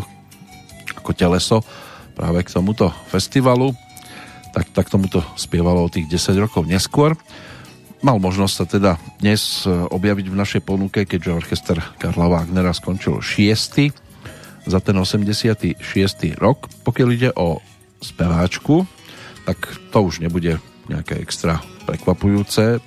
[0.98, 1.58] ako teleso
[2.12, 3.72] práve k tomuto festivalu.
[4.52, 7.16] Tak, tak tomuto spievalo o tých 10 rokov neskôr.
[8.02, 8.92] Mal možnosť sa teda
[9.22, 13.94] dnes e, objaviť v našej ponuke, keďže orchester Karla Wagnera skončil 6.
[14.66, 15.78] za ten 86.
[16.34, 16.66] rok.
[16.82, 17.62] Pokiaľ ide o
[18.02, 18.90] speváčku,
[19.46, 20.58] tak to už nebude
[20.90, 22.82] nejaké extra prekvapujúce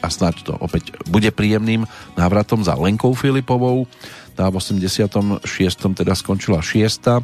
[0.00, 1.84] a snáď to opäť bude príjemným
[2.16, 3.84] návratom za Lenkou Filipovou.
[4.32, 5.44] Tá v 86.
[5.92, 7.20] teda skončila 6.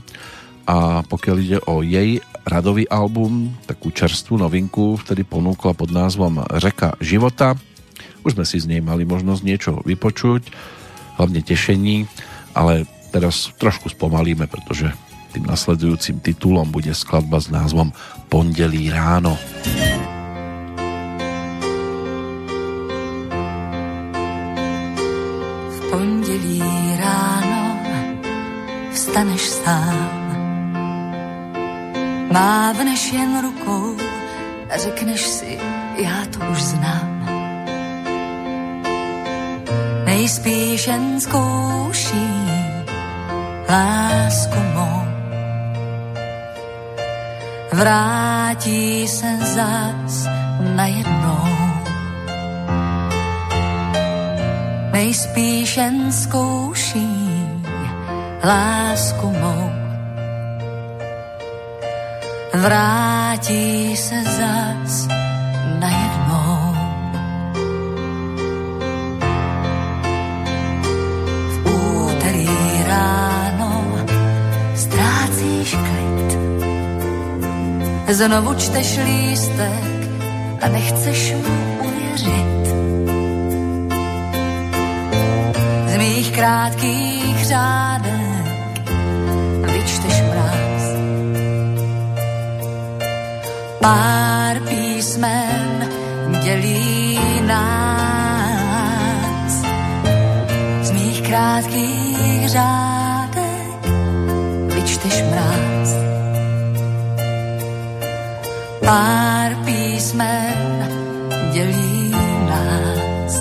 [0.68, 6.96] A pokiaľ ide o jej radový album, takú čerstvú novinku, vtedy ponúkla pod názvom Řeka
[7.02, 7.56] života.
[8.24, 10.52] Už sme si z nej mali možnosť niečo vypočuť,
[11.16, 12.04] hlavne tešení,
[12.56, 14.92] ale teraz trošku spomalíme, pretože
[15.30, 17.94] tým nasledujúcim titulom bude skladba s názvom
[18.26, 19.38] Pondelí ráno.
[25.70, 26.62] V pondelí
[26.98, 27.62] ráno
[28.90, 30.19] vstaneš sám
[32.30, 33.96] Mávneš jen rukou
[34.70, 35.58] a řekneš si,
[35.96, 37.26] já to už znám.
[40.04, 42.30] Nejspíš jen zkouší
[43.68, 45.02] lásku mou.
[47.72, 50.26] Vrátí se zas
[50.76, 51.44] najednou.
[54.92, 57.08] Nejspíš jen zkouší
[58.44, 59.79] lásku mou
[62.60, 65.08] vrátí se zas
[65.78, 66.74] najednou.
[71.52, 72.48] V úterý
[72.86, 74.04] ráno
[74.74, 76.30] ztrácíš klid.
[78.08, 80.00] Znovu čteš lístek
[80.60, 82.64] a nechceš mu uvěřit.
[85.86, 88.19] Z mých krátkých řádek
[93.80, 95.88] Pár písmen
[96.42, 97.92] dělí nás
[100.82, 103.86] z mých krátkých řádek
[104.74, 105.94] vyčteš mráz.
[108.86, 110.88] Pár písmen
[111.52, 112.10] dělí
[112.48, 113.34] nás.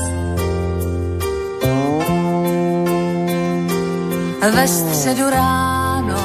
[4.55, 6.19] Ve středu ráno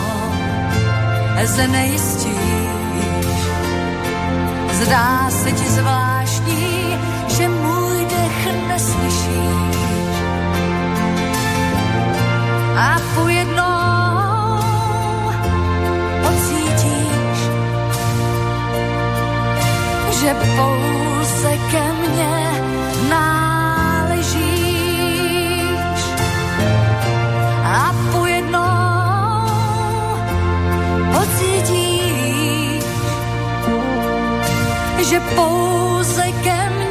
[1.45, 2.34] znejistí
[4.85, 6.99] Zdá se ti zvláštní,
[7.37, 9.76] že můj dech neslyšíš.
[12.76, 14.61] A pojednou
[16.22, 17.39] pocítíš,
[20.20, 22.64] že pouze ke mně
[35.15, 36.84] že pouze ke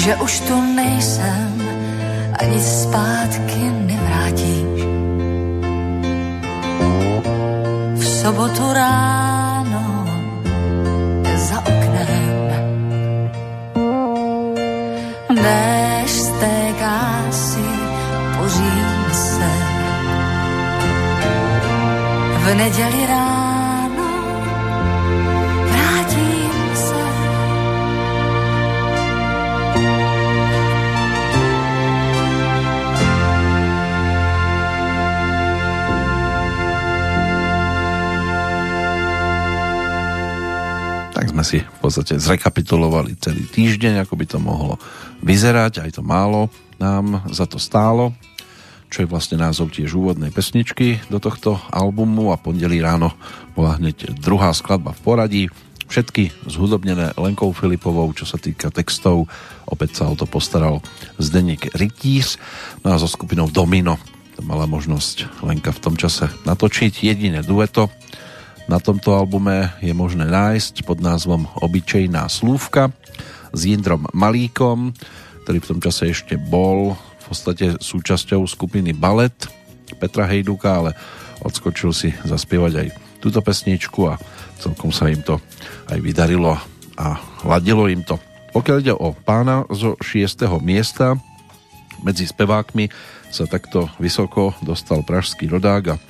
[0.00, 1.54] že už tu nejsem
[2.34, 4.80] a nic zpátky nevrátíš.
[7.94, 9.86] V sobotu ráno
[11.36, 12.48] za oknem
[15.30, 17.00] Déšť stéká
[17.30, 17.68] si
[18.34, 18.44] po
[19.14, 19.52] se
[22.40, 23.39] V neděli ráno
[41.40, 44.76] sme si v podstate zrekapitulovali celý týždeň, ako by to mohlo
[45.24, 48.12] vyzerať, aj to málo nám za to stálo,
[48.92, 53.16] čo je vlastne názov tiež úvodnej pesničky do tohto albumu a pondelí ráno
[53.56, 55.42] bola hneď druhá skladba v poradí,
[55.88, 59.24] všetky zhudobnené Lenkou Filipovou, čo sa týka textov,
[59.64, 60.84] opäť sa o to postaral
[61.16, 62.36] Zdeněk Rytíř,
[62.84, 63.96] no a so skupinou Domino
[64.36, 67.00] to mala možnosť Lenka v tom čase natočiť.
[67.00, 67.88] Jediné dueto,
[68.70, 72.94] na tomto albume je možné nájsť pod názvom Obyčejná slúvka
[73.50, 74.94] s Jindrom Malíkom,
[75.42, 79.34] ktorý v tom čase ešte bol v podstate súčasťou skupiny Ballet
[79.98, 80.94] Petra Hejduka, ale
[81.42, 84.14] odskočil si zaspievať aj túto pesničku a
[84.62, 85.42] celkom sa im to
[85.90, 86.54] aj vydarilo
[86.94, 88.22] a ladilo im to.
[88.54, 90.46] Pokiaľ ide o pána zo 6.
[90.62, 91.18] miesta,
[92.06, 92.86] medzi spevákmi
[93.34, 96.00] sa takto vysoko dostal pražský rodák a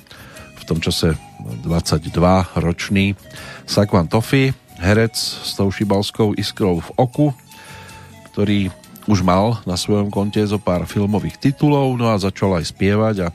[0.61, 1.17] v tom čase
[1.65, 3.17] 22-ročný
[3.65, 7.27] Sakvan Tofi, herec s tou šibalskou iskrou v oku,
[8.33, 8.73] ktorý
[9.09, 13.27] už mal na svojom konte zo pár filmových titulov, no a začal aj spievať a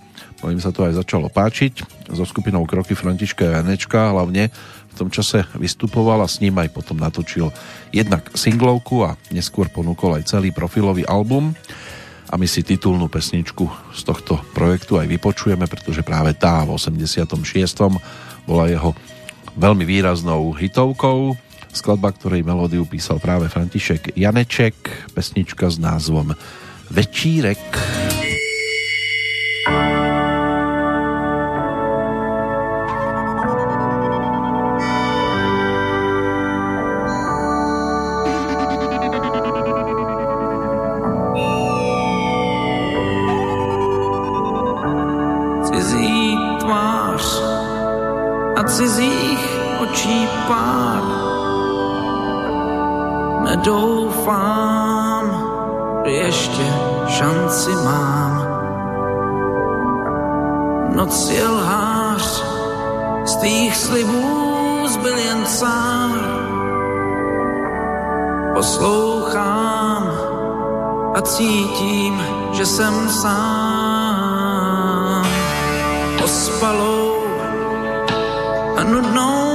[0.47, 2.07] im sa to aj začalo páčiť.
[2.15, 4.55] So skupinou Kroky Františka Janečka hlavne
[4.91, 7.51] v tom čase vystupoval a s ním aj potom natočil
[7.91, 11.53] jednak singlovku a neskôr ponúkol aj celý profilový album
[12.27, 17.33] a my si titulnú pesničku z tohto projektu aj vypočujeme, pretože práve tá v 86.
[18.47, 18.95] bola jeho
[19.55, 21.39] veľmi výraznou hitovkou.
[21.71, 24.77] Skladba, ktorej melódiu písal práve František Janeček,
[25.13, 26.33] pesnička s názvom
[26.89, 27.61] Večírek.
[27.61, 28.36] Večírek.
[60.97, 62.43] Noc je lhář,
[63.25, 66.21] z tých slibů zbyl jen cár.
[68.55, 70.11] Poslouchám
[71.15, 72.23] a cítím,
[72.53, 74.07] že jsem sám.
[76.25, 77.17] Ospalou
[78.77, 79.46] a nudnou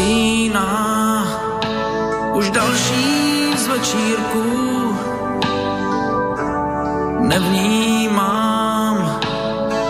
[0.00, 0.70] usíná
[2.34, 4.96] už další z večírků
[7.20, 8.96] nevnímám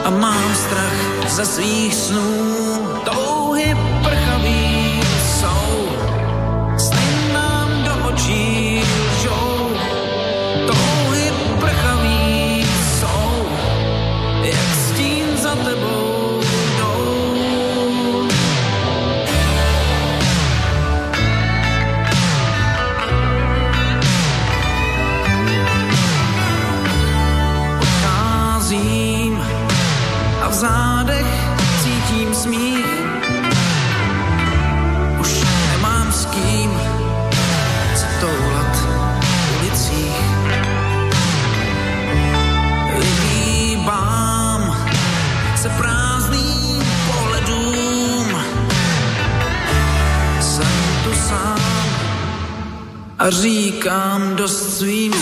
[0.04, 2.59] a mám strach za svých snů.
[53.20, 55.12] A říkám dost svým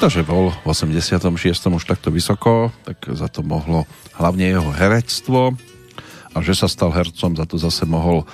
[0.00, 1.28] To, že bol v 86.
[1.52, 3.84] už takto vysoko, tak za to mohlo
[4.16, 5.52] hlavne jeho herectvo
[6.32, 8.24] a že sa stal hercom, za to zase mohol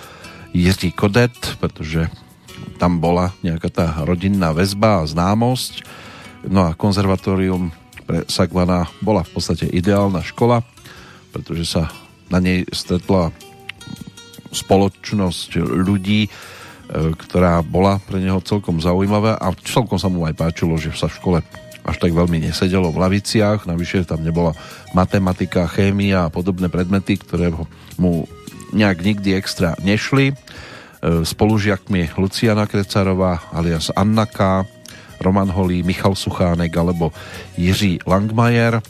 [0.55, 2.07] Jiří Kodet, pretože
[2.79, 5.83] tam bola nejaká tá rodinná väzba a známosť.
[6.47, 7.75] No a konzervatórium
[8.07, 10.63] pre Sagvana bola v podstate ideálna škola,
[11.35, 11.91] pretože sa
[12.31, 13.35] na nej stretla
[14.55, 16.31] spoločnosť ľudí,
[16.93, 21.17] ktorá bola pre neho celkom zaujímavá a celkom sa mu aj páčilo, že sa v
[21.19, 21.39] škole
[21.87, 24.51] až tak veľmi nesedelo v laviciach, navyše tam nebola
[24.91, 27.55] matematika, chémia a podobné predmety, ktoré
[27.95, 28.27] mu
[28.75, 30.35] nejak nikdy extra nešli.
[30.35, 30.35] E,
[31.23, 34.67] spolužiakmi Luciana Krecarová alias Annaka,
[35.23, 37.15] Roman Holý, Michal Suchánek alebo
[37.55, 38.83] Jiří Langmajer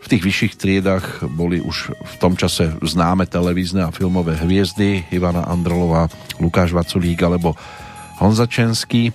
[0.00, 5.44] v tých vyšších triedach boli už v tom čase známe televízne a filmové hviezdy Ivana
[5.44, 6.08] Androlová,
[6.40, 7.52] Lukáš Vaculík alebo
[8.20, 9.12] Honza Čenský.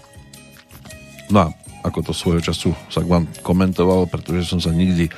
[1.34, 1.48] No a
[1.86, 5.12] ako to svojho času sa vám komentoval, pretože som sa nikdy e,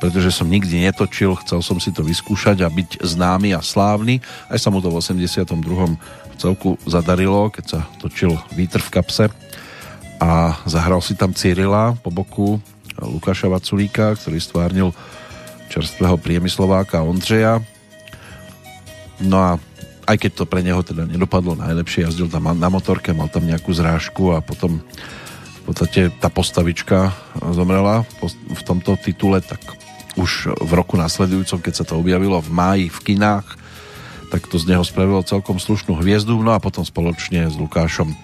[0.00, 4.20] pretože som nikdy netočil, chcel som si to vyskúšať a byť známy a slávny.
[4.52, 5.48] Aj sa mu to v 82.
[5.48, 9.24] v celku zadarilo, keď sa točil Vítr v kapse
[10.18, 12.58] a zahral si tam Cyrila po boku
[13.02, 14.88] Lukáša Vaculíka, ktorý stvárnil
[15.70, 17.62] čerstvého priemyslováka Ondřeja.
[19.22, 19.50] No a
[20.08, 23.76] aj keď to pre neho teda nedopadlo najlepšie, jazdil tam na motorke, mal tam nejakú
[23.76, 27.12] zrážku a potom v podstate tá postavička
[27.52, 29.60] zomrela v tomto titule, tak
[30.16, 33.46] už v roku nasledujúcom, keď sa to objavilo v máji v kinách,
[34.32, 38.16] tak to z neho spravilo celkom slušnú hviezdu, no a potom spoločne s Lukášom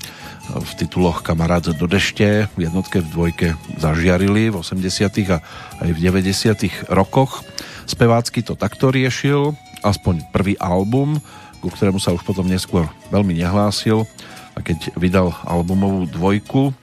[0.52, 3.48] v tituloch Kamarát do dešte v jednotke v dvojke
[3.80, 5.08] zažiarili v 80.
[5.32, 5.38] a
[5.80, 6.92] aj v 90.
[6.92, 7.40] rokoch.
[7.88, 11.20] Spevácky to takto riešil, aspoň prvý album,
[11.64, 14.04] ku ktorému sa už potom neskôr veľmi nehlásil
[14.52, 16.76] a keď vydal albumovú dvojku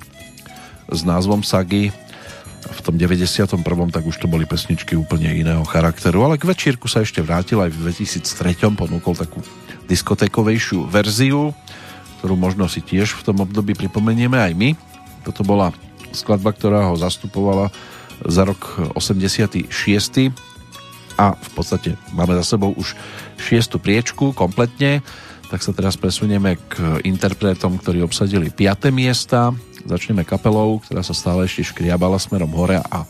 [0.90, 1.94] s názvom Sagi
[2.62, 3.62] v tom 91.
[3.90, 7.74] tak už to boli pesničky úplne iného charakteru, ale k večírku sa ešte vrátil aj
[7.74, 8.74] v 2003.
[8.74, 9.42] ponúkol takú
[9.90, 11.52] diskotékovejšiu verziu
[12.22, 14.70] ktorú možno si tiež v tom období pripomenieme aj my.
[15.26, 15.74] Toto bola
[16.14, 17.74] skladba, ktorá ho zastupovala
[18.22, 19.66] za rok 86.
[21.18, 22.94] A v podstate máme za sebou už
[23.42, 25.02] šiestu priečku kompletne,
[25.50, 28.94] tak sa teraz presunieme k interpretom, ktorí obsadili 5.
[28.94, 29.52] miesta.
[29.82, 33.04] Začneme kapelou, ktorá sa stále ešte škriabala smerom hore a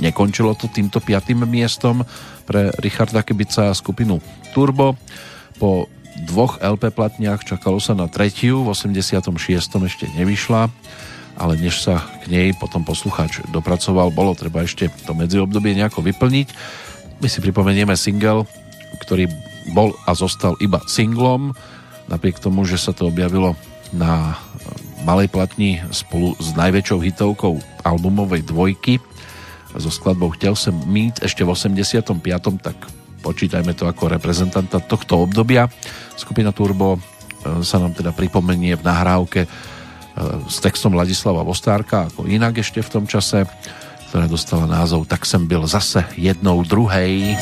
[0.00, 1.36] nekončilo to týmto 5.
[1.44, 2.02] miestom
[2.48, 4.18] pre Richarda Kebica a skupinu
[4.50, 4.96] Turbo.
[5.60, 5.86] Po
[6.24, 9.20] dvoch LP platniach, čakalo sa na tretiu, v 86.
[9.60, 10.72] ešte nevyšla,
[11.36, 16.48] ale než sa k nej potom poslucháč dopracoval, bolo treba ešte to medziobdobie nejako vyplniť.
[17.20, 18.48] My si pripomenieme single,
[19.04, 19.28] ktorý
[19.76, 21.52] bol a zostal iba singlom,
[22.08, 23.58] napriek tomu, že sa to objavilo
[23.92, 24.38] na
[25.04, 28.98] malej platni spolu s najväčšou hitovkou albumovej dvojky
[29.76, 32.16] so skladbou Chtěl sem mít ešte v 85.
[32.62, 32.76] tak
[33.26, 35.66] počítajme to ako reprezentanta tohto obdobia.
[36.14, 36.98] Skupina Turbo e,
[37.66, 39.48] sa nám teda pripomenie v nahrávke e,
[40.46, 43.42] s textom Ladislava Vostárka ako inak ešte v tom čase,
[44.14, 47.34] ktorá dostala názov Tak som byl zase jednou druhej.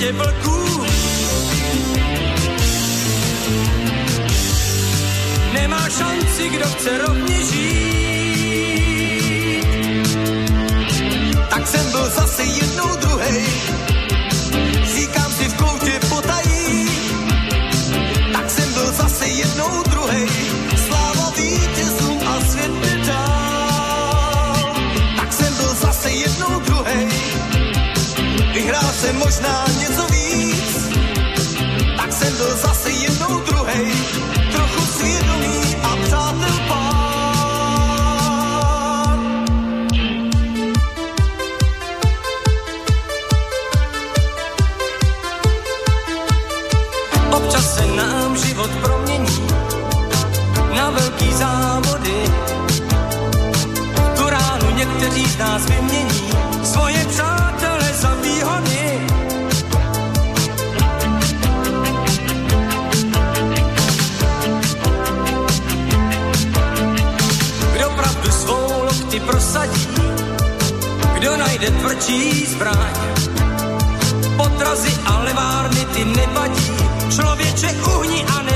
[0.00, 0.84] světě vlků.
[5.52, 7.70] Nemá šanci, kdo chce rovně žít.
[11.50, 13.46] Tak jsem byl zase jednou druhej,
[14.94, 16.88] říkám si v koutě potají.
[18.32, 20.28] Tak jsem byl zase jednou druhej,
[29.24, 29.99] možná něco
[71.60, 72.94] najde tvrdší zbraň.
[74.36, 76.72] Potrazy a levárny ty nevadí,
[77.10, 78.49] člověče uhni a ne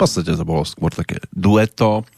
[0.00, 2.08] podstate to bolo skôr také dueto,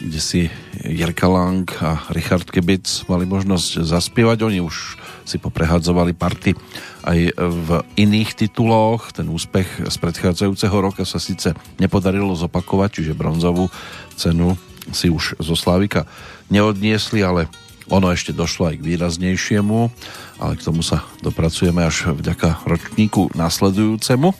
[0.00, 0.40] kde si
[0.80, 4.48] Jirka Lang a Richard Kebic mali možnosť zaspievať.
[4.48, 4.96] Oni už
[5.28, 6.56] si poprehadzovali party
[7.04, 7.68] aj v
[8.00, 9.12] iných tituloch.
[9.12, 13.68] Ten úspech z predchádzajúceho roka sa síce nepodarilo zopakovať, čiže bronzovú
[14.16, 14.56] cenu
[14.88, 16.08] si už zo Slavika
[16.48, 17.52] neodniesli, ale
[17.92, 19.92] ono ešte došlo aj k výraznejšiemu,
[20.40, 24.32] ale k tomu sa dopracujeme až vďaka ročníku nasledujúcemu.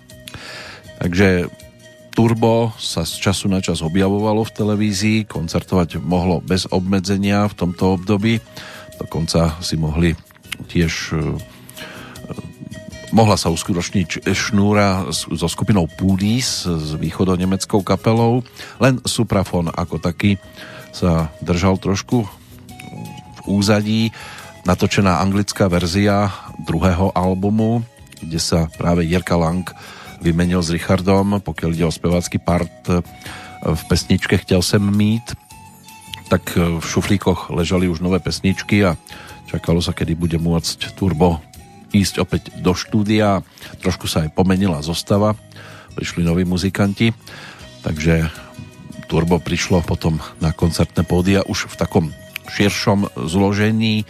[1.05, 1.53] Takže
[2.21, 7.97] Turbo sa z času na čas objavovalo v televízii, koncertovať mohlo bez obmedzenia v tomto
[7.97, 8.45] období.
[9.01, 10.13] Dokonca si mohli
[10.69, 11.23] tiež e, e,
[13.17, 18.45] mohla sa uskutočniť šnúra so skupinou Pudis s východo-nemeckou kapelou,
[18.85, 20.37] len Suprafon ako taký
[20.93, 22.29] sa držal trošku
[23.33, 24.13] v úzadí.
[24.69, 26.29] Natočená anglická verzia
[26.69, 27.81] druhého albumu,
[28.21, 29.65] kde sa práve Jirka Lang
[30.21, 33.01] vymenil s Richardom, pokiaľ ide o spevácky part e,
[33.65, 35.35] v pesničke Chtěl sem mít,
[36.29, 38.95] tak e, v šuflíkoch ležali už nové pesničky a
[39.51, 41.43] čakalo sa, kedy bude môcť Turbo
[41.91, 43.43] ísť opäť do štúdia.
[43.83, 45.35] Trošku sa aj pomenila zostava,
[45.99, 47.11] prišli noví muzikanti,
[47.83, 48.31] takže
[49.11, 52.07] Turbo prišlo potom na koncertné pódia už v takom
[52.47, 54.07] širšom zložení,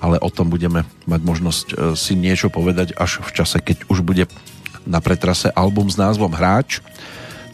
[0.00, 4.02] ale o tom budeme mať možnosť e, si niečo povedať až v čase, keď už
[4.02, 4.26] bude
[4.88, 6.80] na pretrase album s názvom Hráč.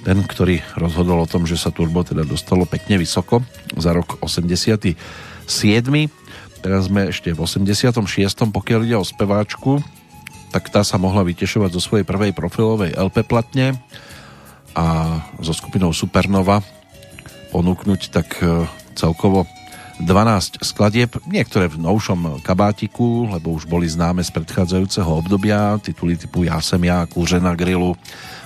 [0.06, 3.42] Ten, ktorý rozhodol o tom, že sa Turbo teda dostalo pekne vysoko
[3.74, 4.94] za rok 87.
[6.62, 8.06] Teraz sme ešte v 86.
[8.50, 9.82] pokiaľ ide o speváčku,
[10.54, 13.74] tak tá sa mohla vytešovať zo svojej prvej profilovej LP platne
[14.76, 16.62] a so skupinou Supernova
[17.50, 19.48] ponúknuť tak e, celkovo
[19.96, 26.44] 12 skladieb, niektoré v novšom kabátiku, lebo už boli známe z predchádzajúceho obdobia, tituly typu
[26.44, 27.96] Ja sem ja, Kúře na grilu,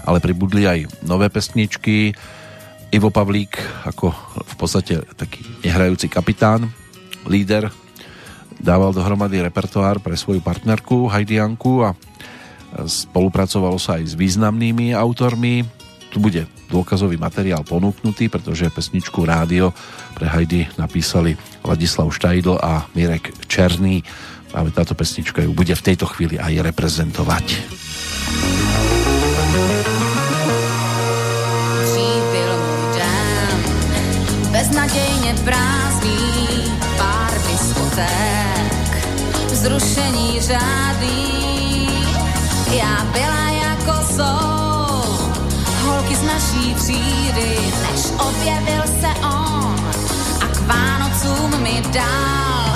[0.07, 2.15] ale pribudli aj nové pesničky.
[2.95, 4.15] Ivo Pavlík ako
[4.47, 6.71] v podstate taký nehrajúci kapitán,
[7.27, 7.71] líder,
[8.61, 11.91] dával dohromady repertoár pre svoju partnerku Hajdianku a
[12.87, 15.80] spolupracovalo sa aj s významnými autormi.
[16.11, 19.71] Tu bude dôkazový materiál ponúknutý, pretože pesničku Rádio
[20.19, 24.03] pre Heidi napísali Ladislav Štajdl a Mirek Černý.
[24.51, 27.47] Práve táto pesnička ju bude v tejto chvíli aj reprezentovať.
[34.61, 36.21] beznadejne prázdný
[37.01, 38.93] pár diskoték,
[39.51, 41.23] vzrušení žádný.
[42.71, 43.40] Já byla
[46.33, 49.91] naší třídy, než objevil se on
[50.43, 52.70] a k Vánocům mi dal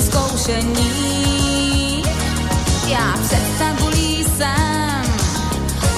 [0.00, 2.02] hrůzy zkoušení.
[2.86, 5.04] Já před tabulí jsem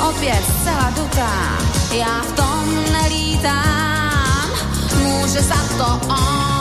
[0.09, 1.59] opět zcela dutá,
[1.93, 4.51] já v tom nelítám,
[5.03, 6.52] může za to on.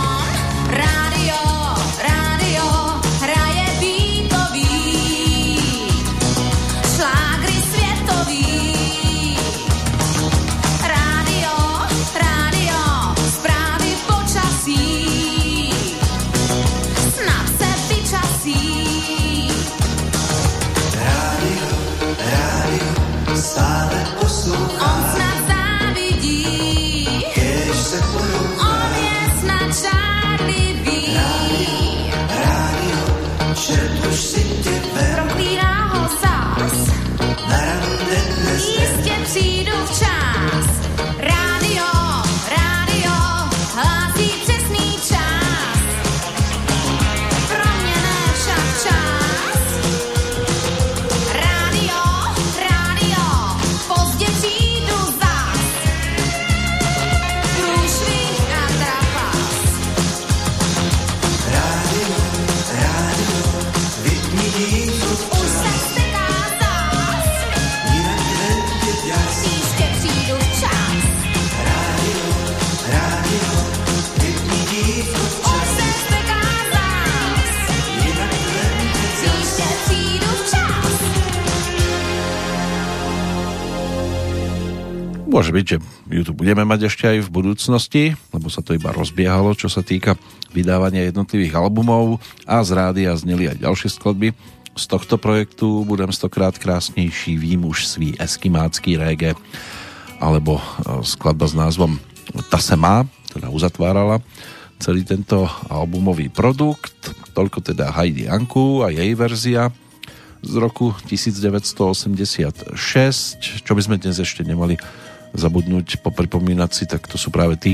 [85.31, 85.77] Môže byť, že
[86.11, 88.03] ju tu budeme mať ešte aj v budúcnosti,
[88.35, 90.19] lebo sa to iba rozbiehalo, čo sa týka
[90.51, 94.35] vydávania jednotlivých albumov a z rádia zneli aj ďalšie skladby.
[94.75, 99.39] Z tohto projektu budem stokrát krásnejší, vím už svý eskimácký reggae
[100.19, 100.63] alebo e,
[101.07, 101.95] skladba s názvom
[102.51, 104.19] Ta se má, teda uzatvárala
[104.83, 107.15] celý tento albumový produkt.
[107.31, 109.71] Toľko teda Heidi Anku a jej verzia
[110.43, 112.75] z roku 1986.
[113.63, 114.75] Čo by sme dnes ešte nemali
[115.33, 117.73] zabudnúť, popripomínať si, tak to sú práve tí,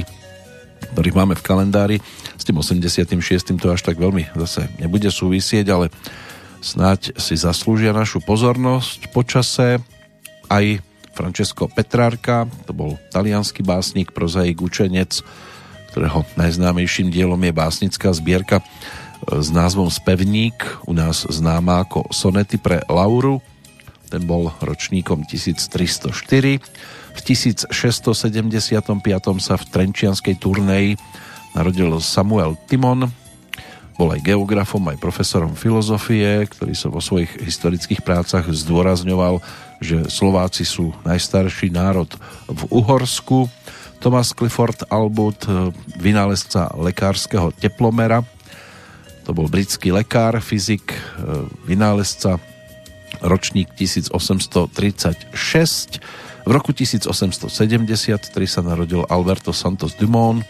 [0.93, 1.97] ktorých máme v kalendári.
[2.37, 3.57] S tým 86.
[3.57, 5.85] to až tak veľmi zase nebude súvisieť, ale
[6.61, 9.81] snáď si zaslúžia našu pozornosť počase.
[10.47, 10.65] Aj
[11.17, 15.25] Francesco Petrárka, to bol talianský básnik, prozaik, učenec,
[15.89, 18.61] ktorého najznámejším dielom je básnická zbierka
[19.25, 23.41] s názvom Spevník, u nás známa ako Sonety pre Lauru.
[24.07, 26.61] Ten bol ročníkom 1304.
[27.17, 27.73] V 1675.
[29.41, 31.01] sa v Trenčianskej turnej
[31.57, 33.09] narodil Samuel Timon,
[33.97, 39.41] bol aj geografom, aj profesorom filozofie, ktorý sa vo svojich historických prácach zdôrazňoval,
[39.81, 42.13] že Slováci sú najstarší národ
[42.45, 43.49] v Uhorsku.
[43.97, 45.49] Thomas Clifford Albut,
[45.97, 48.21] vynálezca lekárskeho teplomera,
[49.25, 50.93] to bol britský lekár, fyzik,
[51.65, 52.37] vynálezca,
[53.25, 55.97] ročník 1836.
[56.47, 60.47] V roku 1873 sa narodil Alberto Santos Dumont,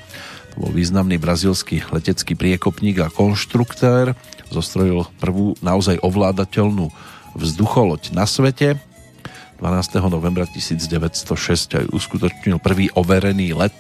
[0.54, 4.14] To bol významný brazilský letecký priekopník a konštruktér.
[4.54, 6.94] Zostrojil prvú naozaj ovládateľnú
[7.34, 8.78] vzducholoď na svete.
[9.58, 9.98] 12.
[10.14, 13.74] novembra 1906 aj uskutočnil prvý overený let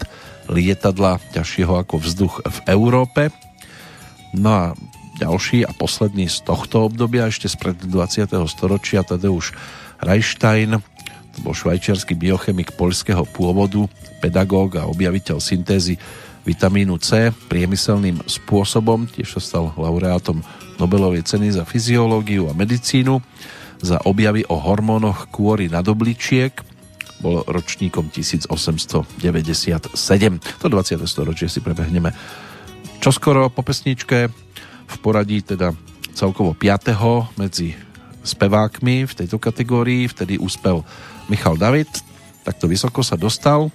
[0.49, 3.29] lietadla ťažšieho ako vzduch v Európe.
[4.33, 4.65] No a
[5.21, 8.33] ďalší a posledný z tohto obdobia, ešte spred 20.
[8.49, 9.53] storočia, Tadeusz
[10.01, 10.96] Reichstein, to
[11.41, 13.85] bol švajčiarsky biochemik poľského pôvodu,
[14.19, 15.95] pedagóg a objaviteľ syntézy
[16.47, 20.39] vitamínu C priemyselným spôsobom, tiež sa stal laureátom
[20.77, 23.19] Nobelovej ceny za fyziológiu a medicínu,
[23.83, 26.53] za objavy o hormónoch kôry nadobličiek,
[27.17, 29.17] bol ročníkom 1897.
[30.61, 31.01] To 20.
[31.09, 32.13] storočie si prebehneme
[33.01, 34.29] čoskoro po pesničke
[34.87, 35.73] v poradí teda
[36.13, 37.41] celkovo 5.
[37.41, 37.73] medzi
[38.21, 40.83] spevákmi v tejto kategórii, vtedy úspel
[41.27, 41.91] Michal David,
[42.43, 43.71] takto vysoko sa dostal.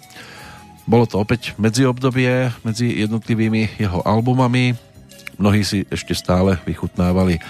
[0.88, 4.74] Bolo to opäť medzi obdobie, medzi jednotlivými jeho albumami.
[5.38, 7.40] Mnohí si ešte stále vychutnávali e,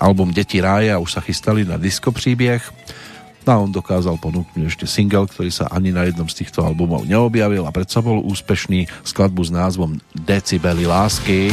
[0.00, 2.62] album Deti rája už sa chystali na disco príbeh.
[3.44, 7.04] No a on dokázal ponúknuť ešte single, ktorý sa ani na jednom z týchto albumov
[7.04, 11.52] neobjavil a predsa bol úspešný skladbu s názvom Decibeli lásky.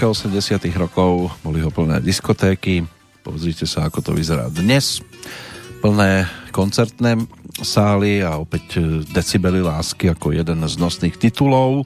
[0.00, 2.80] Polovička 80 rokov boli ho plné diskotéky.
[3.20, 5.04] Pozrite sa, ako to vyzerá dnes.
[5.84, 6.24] Plné
[6.56, 7.20] koncertné
[7.60, 11.84] sály a opäť e, decibely lásky ako jeden z nosných titulov,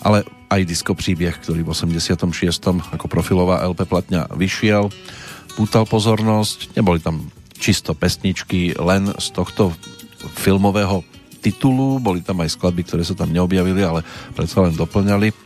[0.00, 2.24] ale aj disko príbeh, ktorý v 86.
[2.96, 4.88] ako profilová LP platňa vyšiel,
[5.60, 6.72] pútal pozornosť.
[6.72, 7.28] Neboli tam
[7.60, 9.76] čisto pesničky len z tohto
[10.40, 11.04] filmového
[11.44, 14.00] titulu, boli tam aj skladby, ktoré sa tam neobjavili, ale
[14.32, 15.45] predsa len doplňali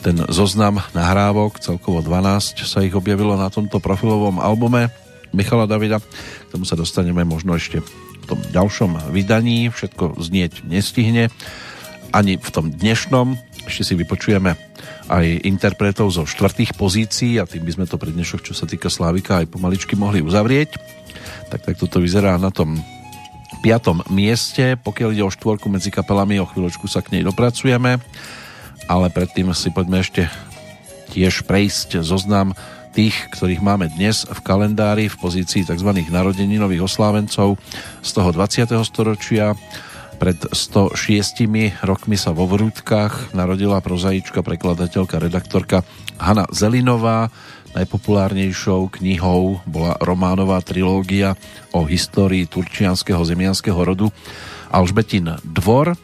[0.00, 4.88] ten zoznam nahrávok, celkovo 12 sa ich objavilo na tomto profilovom albume
[5.30, 6.00] Michala Davida.
[6.00, 9.68] K tomu sa dostaneme možno ešte v tom ďalšom vydaní.
[9.68, 11.28] Všetko znieť nestihne.
[12.10, 13.38] Ani v tom dnešnom.
[13.68, 14.56] Ešte si vypočujeme
[15.12, 18.88] aj interpretov zo štvrtých pozícií a tým by sme to pre dnešok, čo sa týka
[18.88, 20.80] Slávika, aj pomaličky mohli uzavrieť.
[21.52, 22.80] Tak, tak toto vyzerá na tom
[23.60, 24.80] piatom mieste.
[24.80, 28.00] Pokiaľ ide o štvorku medzi kapelami, o chvíľočku sa k nej dopracujeme
[28.86, 30.30] ale predtým si poďme ešte
[31.10, 32.54] tiež prejsť zoznam
[32.90, 35.90] tých, ktorých máme dnes v kalendári v pozícii tzv.
[36.10, 37.58] narodeninových oslávencov
[38.02, 38.66] z toho 20.
[38.82, 39.54] storočia.
[40.20, 41.48] Pred 106
[41.80, 45.80] rokmi sa vo Vrútkach narodila prozaička, prekladateľka, redaktorka
[46.20, 47.32] Hanna Zelinová.
[47.72, 51.38] Najpopulárnejšou knihou bola románová trilógia
[51.72, 54.10] o histórii turčianského zemianského rodu
[54.68, 55.94] Alžbetin Dvor,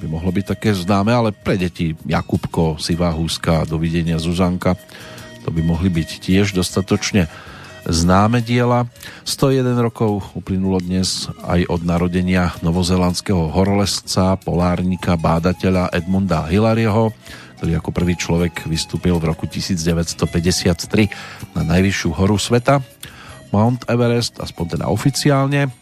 [0.00, 4.80] by mohlo byť také známe, ale pre deti Jakubko, Sivá húska, Dovidenia Zuzanka,
[5.44, 7.28] to by mohli byť tiež dostatočne
[7.88, 8.84] známe diela.
[9.24, 17.12] 101 rokov uplynulo dnes aj od narodenia novozelandského horolesca, polárnika, bádateľa Edmunda Hilarieho,
[17.60, 22.80] ktorý ako prvý človek vystúpil v roku 1953 na najvyššiu horu sveta.
[23.50, 25.74] Mount Everest, aspoň teda oficiálne,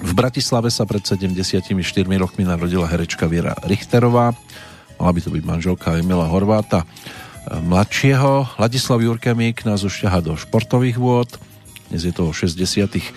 [0.00, 1.60] v Bratislave sa pred 74
[2.16, 4.32] rokmi narodila herečka Viera Richterová.
[4.96, 6.88] Mala by to byť manželka Emila Horváta
[7.48, 8.56] mladšieho.
[8.56, 11.28] Ladislav Jurkemík nás už ťaha do športových vôd.
[11.92, 13.12] Dnes je to o 67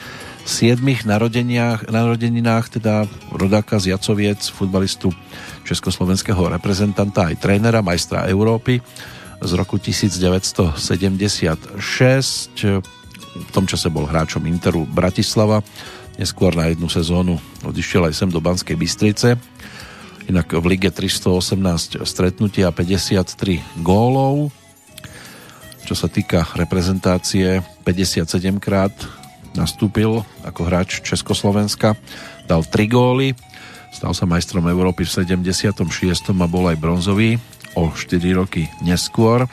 [1.06, 5.14] narodeniach, narodeninách, teda rodáka z Jacoviec, futbalistu
[5.64, 8.84] československého reprezentanta aj trénera, majstra Európy
[9.40, 10.76] z roku 1976.
[13.34, 15.64] V tom čase bol hráčom Interu Bratislava
[16.18, 19.36] neskôr na jednu sezónu odišiel aj sem do Banskej Bystrice.
[20.30, 24.54] Inak v lige 318 stretnutia a 53 gólov.
[25.84, 28.32] Čo sa týka reprezentácie, 57
[28.64, 28.96] krát
[29.52, 32.00] nastúpil ako hráč Československa,
[32.48, 33.36] dal 3 góly,
[33.92, 35.84] stal sa majstrom Európy v 76.
[36.34, 37.38] a bol aj bronzový
[37.76, 39.46] o 4 roky neskôr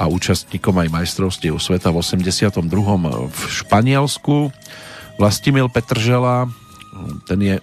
[0.00, 2.56] a účastníkom aj majstrovstiev sveta v 82.
[3.28, 4.48] v Španielsku
[5.20, 6.48] Vlastimil Petržela,
[7.28, 7.60] ten je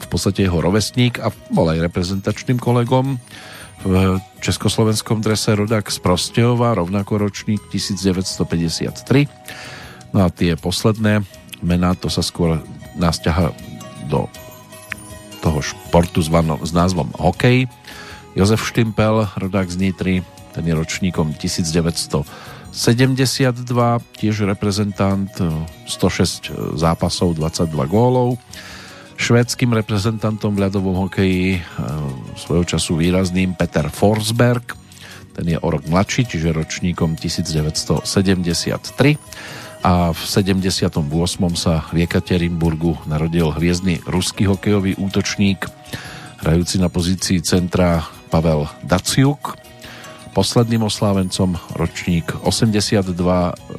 [0.00, 3.16] v podstate jeho rovesník a bol aj reprezentačným kolegom
[3.80, 10.12] v československom drese rodák z Prostejova, rovnako ročník 1953.
[10.12, 11.24] No a tie posledné
[11.64, 12.60] mená, to sa skôr
[13.00, 13.56] nás ťaha
[14.12, 14.28] do
[15.40, 17.64] toho športu zvano, s názvom hokej.
[18.36, 20.20] Jozef Štimpel, rodák z Nitry,
[20.52, 23.66] ten je ročníkom 1900 72,
[24.16, 25.30] tiež reprezentant,
[25.86, 28.38] 106 e, zápasov, 22 gólov.
[29.20, 31.60] Švédským reprezentantom v ľadovom hokeji e,
[32.38, 34.78] svojho času výrazným Peter Forsberg,
[35.34, 38.02] ten je o rok mladší, čiže ročníkom 1973
[39.80, 40.92] a v 78.
[41.56, 45.64] sa v Jekaterinburgu narodil hviezdny ruský hokejový útočník,
[46.44, 49.59] hrajúci na pozícii centra Pavel Daciuk
[50.30, 53.04] posledným oslávencom, ročník 82,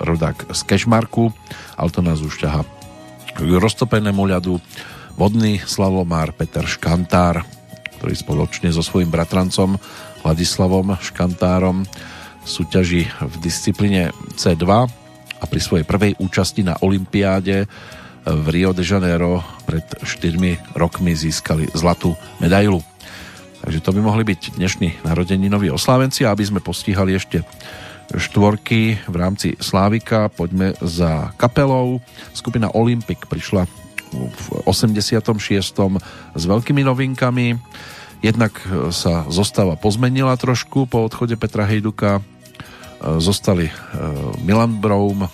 [0.03, 1.31] rodák z Kešmarku,
[1.79, 2.61] ale to nás už ťaha
[3.31, 4.59] k roztopenému ľadu,
[5.15, 7.47] vodný slavomár Peter Škantár,
[7.99, 9.79] ktorý spoločne so svojím bratrancom
[10.21, 11.87] Vladislavom Škantárom
[12.41, 14.65] súťaží v disciplíne C2
[15.41, 17.69] a pri svojej prvej účasti na Olympiáde
[18.25, 22.90] v Rio de Janeiro pred 4 rokmi získali zlatú medailu.
[23.61, 27.45] Takže to by mohli byť dnešní narodeninoví oslávenci aby sme postihali ešte
[28.11, 32.03] štvorky v rámci Slávika, poďme za kapelou.
[32.35, 33.63] Skupina Olympic prišla
[34.11, 35.23] v 86.
[36.35, 37.55] s veľkými novinkami.
[38.19, 38.59] Jednak
[38.91, 42.19] sa zostava pozmenila trošku po odchode Petra Hejduka.
[43.01, 43.73] Zostali eh,
[44.45, 45.25] Milan Broum,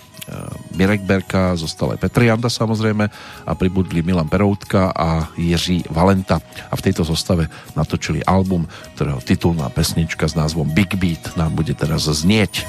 [0.78, 3.04] Mirek Berka, zostal aj Petr Janda samozrejme
[3.44, 6.38] a pribudli Milan Peroutka a Jiří Valenta
[6.70, 11.74] a v tejto zostave natočili album, ktorého titulná pesnička s názvom Big Beat nám bude
[11.74, 12.62] teraz znieť.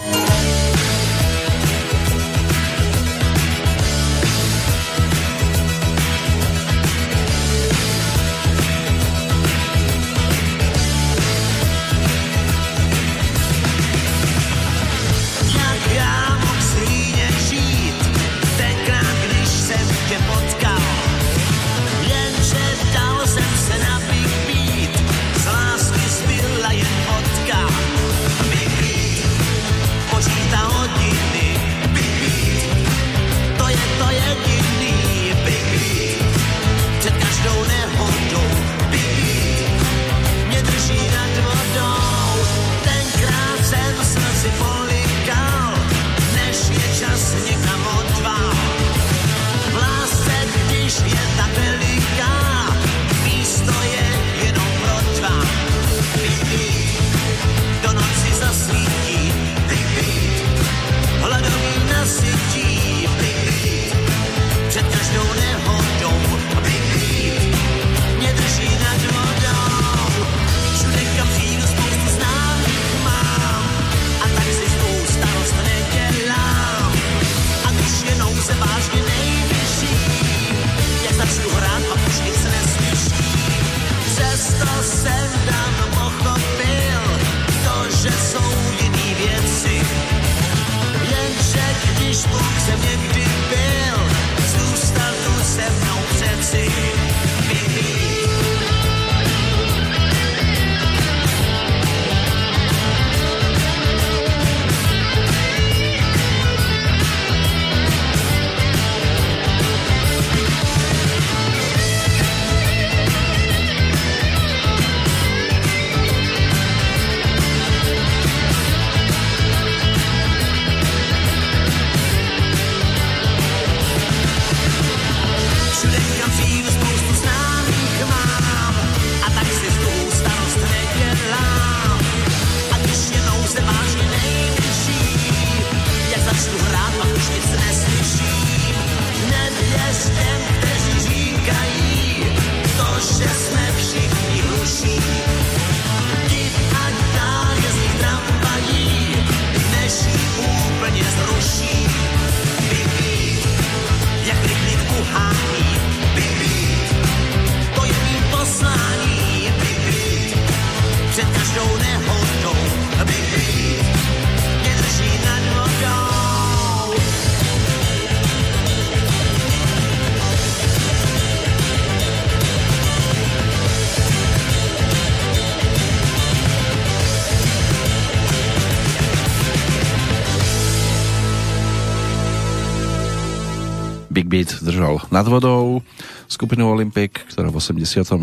[184.70, 185.82] Držal nad vodou
[186.30, 188.14] skupinu Olympic, ktorá v 86.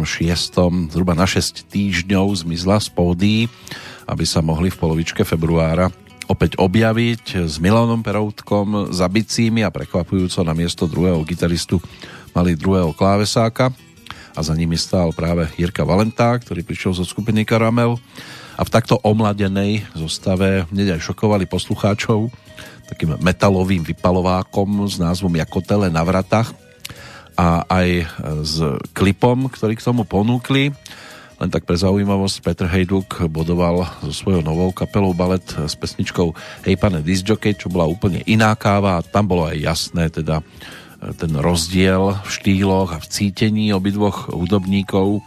[0.94, 3.34] zhruba na 6 týždňov zmizla z pódy,
[4.06, 5.90] aby sa mohli v polovičke februára
[6.30, 11.82] opäť objaviť s Milanom Peroutkom za bicími a prekvapujúco na miesto druhého gitaristu
[12.30, 13.74] mali druhého klávesáka
[14.34, 17.98] a za nimi stál práve Jirka Valentá, ktorý prišiel zo skupiny Karamel
[18.54, 22.30] a v takto omladenej zostave hneď aj šokovali poslucháčov
[22.86, 26.54] takým metalovým vypalovákom s názvom Jakotele na vratách
[27.36, 27.88] a aj
[28.46, 28.54] s
[28.96, 30.72] klipom, ktorý k tomu ponúkli.
[31.36, 36.32] Len tak pre zaujímavosť, Petr Hejduk bodoval so svojou novou kapelou balet s pesničkou
[36.64, 40.40] Hej pane disjockey, čo bola úplne iná káva a tam bolo aj jasné teda
[41.20, 45.20] ten rozdiel v štýloch a v cítení obidvoch hudobníkov,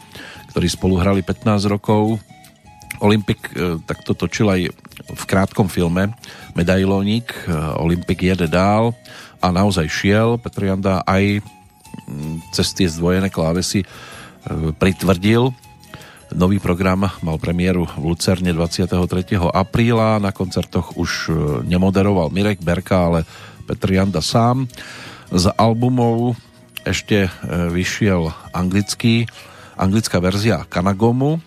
[0.49, 2.18] ktorí spolu hrali 15 rokov.
[3.00, 4.62] Olympik e, takto točil aj
[5.10, 6.12] v krátkom filme
[6.52, 8.92] Medailónik, e, Olympik jede dál
[9.40, 10.36] a naozaj šiel.
[10.36, 11.40] Petr Janda aj
[12.52, 13.88] cez tie zdvojené klávesy e,
[14.76, 15.56] pritvrdil.
[16.36, 18.94] Nový program mal premiéru v Lucerne 23.
[19.50, 20.22] apríla.
[20.22, 21.34] Na koncertoch už
[21.66, 23.20] nemoderoval Mirek Berka, ale
[23.66, 24.70] Petr Janda sám.
[25.34, 26.38] Z albumov
[26.86, 29.26] ešte vyšiel anglický,
[29.74, 31.42] anglická verzia Kanagomu,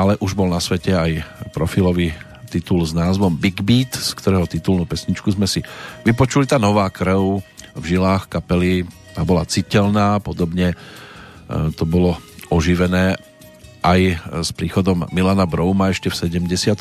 [0.00, 1.20] ale už bol na svete aj
[1.52, 2.16] profilový
[2.48, 5.60] titul s názvom Big Beat, z ktorého titulnú pesničku sme si
[6.08, 6.48] vypočuli.
[6.48, 7.44] Tá nová krv
[7.76, 10.72] v žilách kapely tá bola citeľná, podobne
[11.76, 12.16] to bolo
[12.48, 13.20] oživené
[13.84, 16.80] aj s príchodom Milana Brouma ešte v 76.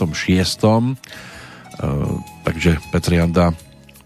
[2.47, 3.51] Takže Petr Janda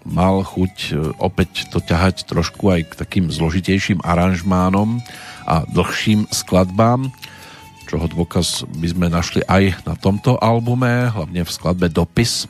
[0.03, 4.99] mal chuť opäť to ťahať trošku aj k takým zložitejším aranžmánom
[5.47, 7.07] a dlhším skladbám
[7.87, 12.49] čoho dôkaz by sme našli aj na tomto albume, hlavne v skladbe Dopis,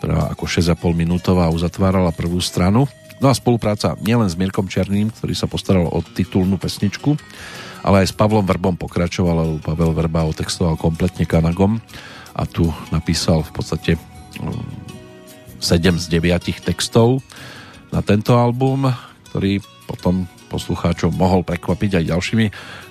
[0.00, 2.84] ktorá ako 6,5 minútová uzatvárala prvú stranu.
[3.16, 7.16] No a spolupráca nielen s Mirkom Černým, ktorý sa postaral o titulnú pesničku,
[7.80, 11.80] ale aj s Pavlom Vrbom pokračoval, Pavel Verba otextoval kompletne Kanagom
[12.36, 13.92] a tu napísal v podstate
[14.36, 17.24] 7 z 9 textov
[17.88, 18.90] na tento album,
[19.32, 22.46] ktorý potom poslucháčov mohol prekvapiť aj ďalšími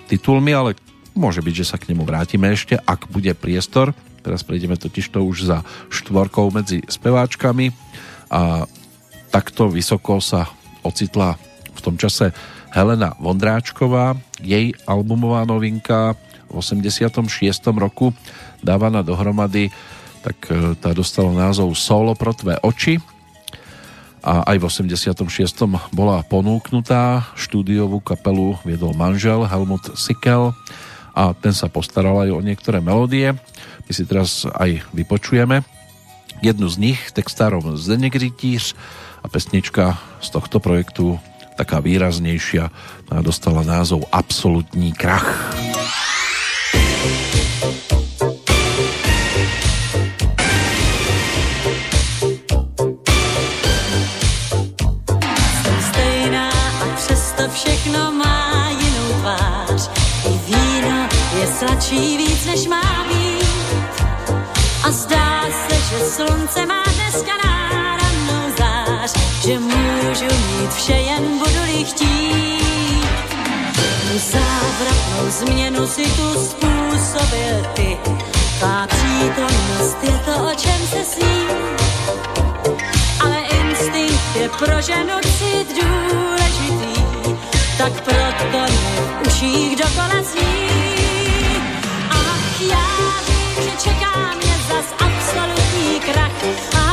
[0.10, 0.80] titulmi, ale
[1.16, 3.96] môže byť, že sa k nemu vrátime ešte, ak bude priestor.
[4.22, 7.72] Teraz prejdeme totiž to už za štvorkou medzi speváčkami
[8.30, 8.68] a
[9.32, 10.50] takto vysoko sa
[10.84, 11.40] ocitla
[11.72, 12.36] v tom čase
[12.76, 14.18] Helena Vondráčková.
[14.44, 16.18] Jej albumová novinka
[16.52, 17.22] v 86.
[17.78, 18.12] roku
[18.66, 19.72] dávaná dohromady,
[20.26, 20.50] tak
[20.82, 22.98] tá dostala názov Solo pro tvé oči
[24.26, 25.22] a aj v 86.
[25.94, 30.50] bola ponúknutá štúdiovú kapelu viedol manžel Helmut Sikel
[31.16, 33.32] a ten sa postaral aj o niektoré melódie.
[33.88, 35.64] My si teraz aj vypočujeme
[36.44, 38.76] jednu z nich, textárom Zdeněk Rytíř
[39.24, 41.20] a pesnička z tohto projektu
[41.56, 42.68] taká výraznejšia
[43.24, 45.56] dostala názov Absolutní krach.
[45.56, 45.75] Jsem
[61.96, 63.46] sladší víc, než má být.
[64.84, 69.14] A zdá se, že slunce má dneska náramnou zář.
[70.76, 73.06] vše jen budu-li chtít.
[74.16, 77.98] Závratnou změnu si tu způsobil ty,
[78.60, 81.48] tvá přítomnost je to, o čem se sní.
[83.20, 87.02] Ale instinkt je pro ženu cit důležitý,
[87.78, 88.78] tak proto mi
[89.24, 90.75] v uších dokola zní.
[92.70, 96.85] Já vím, že čeká mě zas absolutní krach.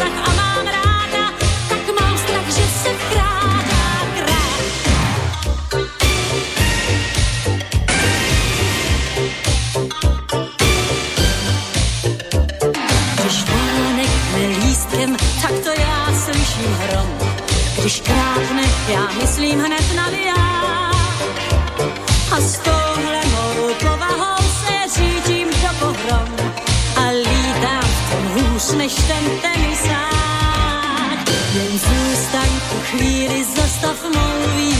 [0.00, 0.37] I'm.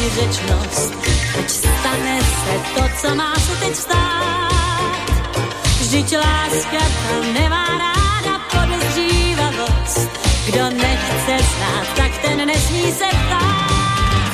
[0.09, 0.95] Mou výřečnost.
[1.35, 5.11] Teď stane se to, co má se teď stát.
[5.81, 10.11] Vždyť láska ta nemá ráda podezřívavost.
[10.47, 14.33] Kdo nechce znát, tak ten nesmí se ptát.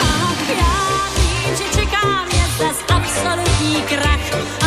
[0.00, 4.65] Ach, já vím, že čeká mě zas absolutní krach.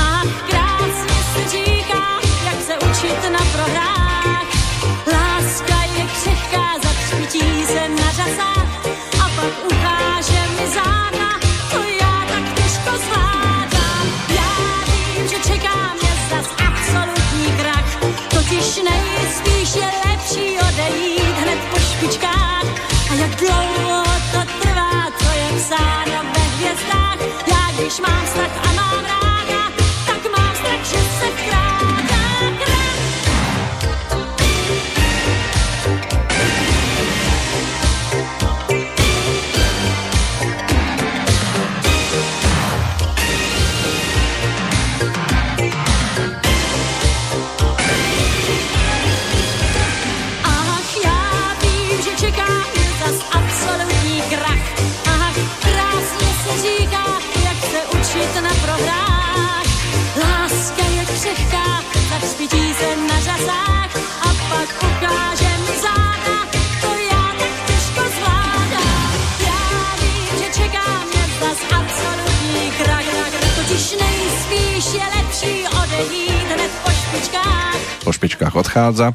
[78.80, 79.12] Odchádza.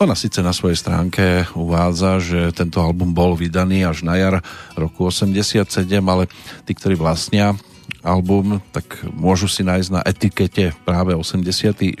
[0.00, 4.40] Ona síce na svojej stránke uvádza, že tento album bol vydaný až na jar
[4.72, 5.68] roku 87,
[6.00, 6.32] ale
[6.64, 7.52] tí, ktorí vlastnia
[8.00, 12.00] album, tak môžu si nájsť na etikete práve 86.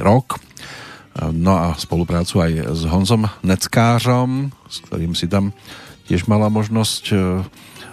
[0.00, 0.40] rok.
[1.20, 5.52] No a spoluprácu aj s Honzom Neckářom, s ktorým si tam
[6.08, 7.16] tiež mala možnosť e,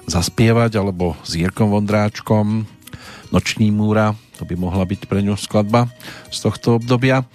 [0.08, 2.64] zaspievať, alebo s Jirkom Vondráčkom,
[3.34, 5.90] Noční múra, to by mohla byť pre ňu skladba
[6.30, 7.26] z tohto obdobia.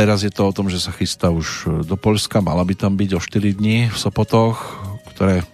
[0.00, 3.10] Teraz je to o tom, že sa chystá už do Polska, mala by tam byť
[3.12, 4.56] o 4 dní v Sopotoch,
[5.12, 5.44] ktoré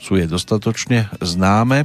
[0.00, 1.84] sú jej dostatočne známe.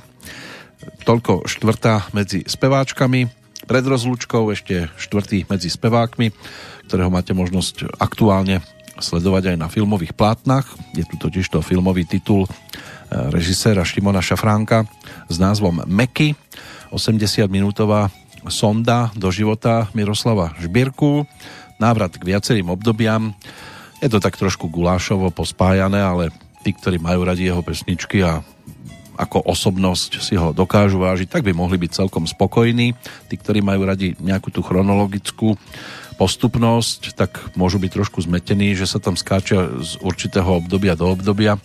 [1.03, 3.27] Toľko štvrtá medzi speváčkami.
[3.67, 6.31] Pred rozlúčkou ešte štvrtý medzi spevákmi,
[6.87, 8.63] ktorého máte možnosť aktuálne
[8.95, 10.71] sledovať aj na filmových plátnach.
[10.95, 12.55] Je tu totiž to filmový titul eh,
[13.27, 14.87] režiséra Šimona Šafránka
[15.27, 16.31] s názvom Meky,
[16.95, 18.07] 80-minútová
[18.47, 21.27] sonda do života Miroslava Žbírku,
[21.81, 23.35] návrat k viacerým obdobiam.
[23.99, 26.31] Je to tak trošku gulášovo pospájané, ale
[26.64, 28.43] tí, ktorí majú radi jeho pesničky a
[29.15, 32.91] ako osobnosť si ho dokážu vážiť, tak by mohli byť celkom spokojní.
[33.31, 35.56] Tí, ktorí majú radi nejakú tú chronologickú
[36.19, 41.56] postupnosť, tak môžu byť trošku zmetení, že sa tam skáča z určitého obdobia do obdobia,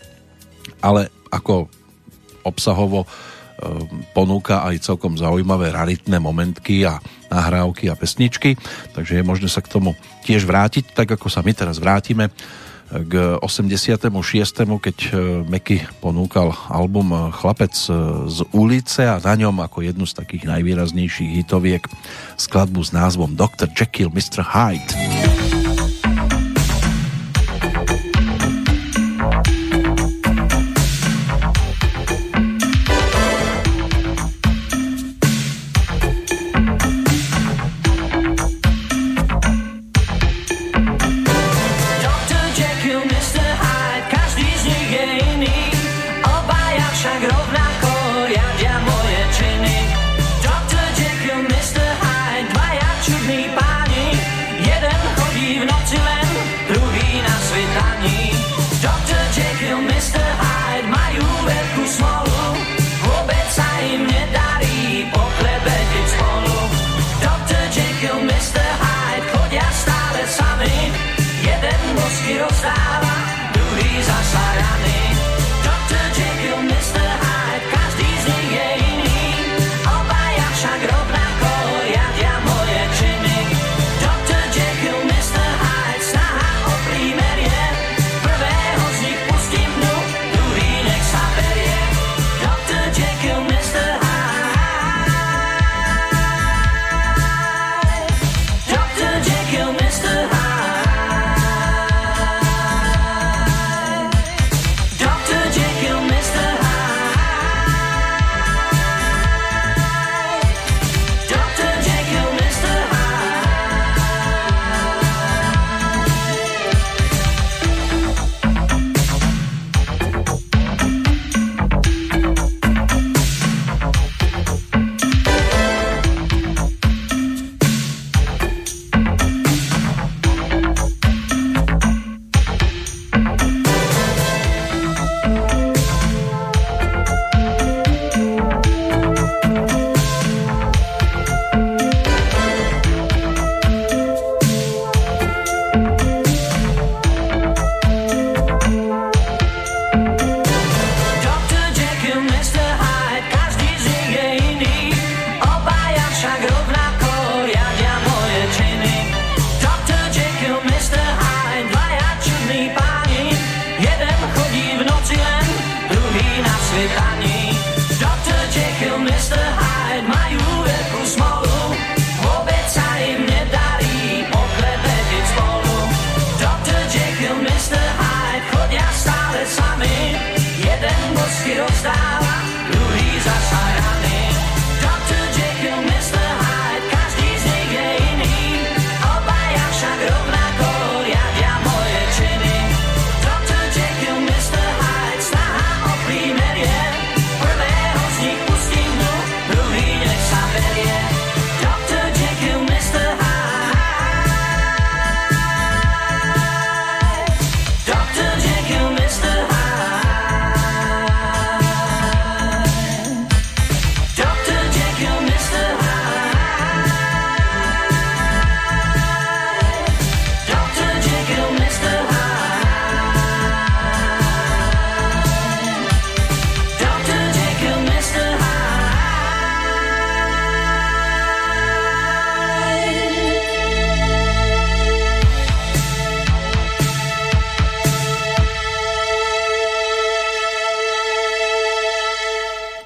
[0.78, 1.70] ale ako
[2.46, 3.06] obsahovo
[4.16, 6.98] ponúka aj celkom zaujímavé raritné momentky a
[7.30, 8.56] nahrávky a pesničky,
[8.96, 12.32] takže je možné sa k tomu tiež vrátiť, tak ako sa my teraz vrátime
[12.90, 14.10] k 86.
[14.82, 15.10] keď e,
[15.46, 17.70] Meky ponúkal album Chlapec
[18.26, 21.86] z ulice a na ňom ako jednu z takých najvýraznejších hitoviek
[22.34, 23.70] skladbu s názvom Dr.
[23.70, 24.42] Jekyll, Mr.
[24.42, 25.49] Hyde.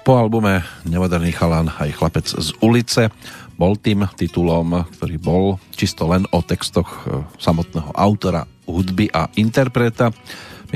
[0.05, 3.09] Po albume Nemoderný chalán aj chlapec z ulice
[3.57, 10.13] bol tým titulom, ktorý bol čisto len o textoch e, samotného autora, hudby a interpreta.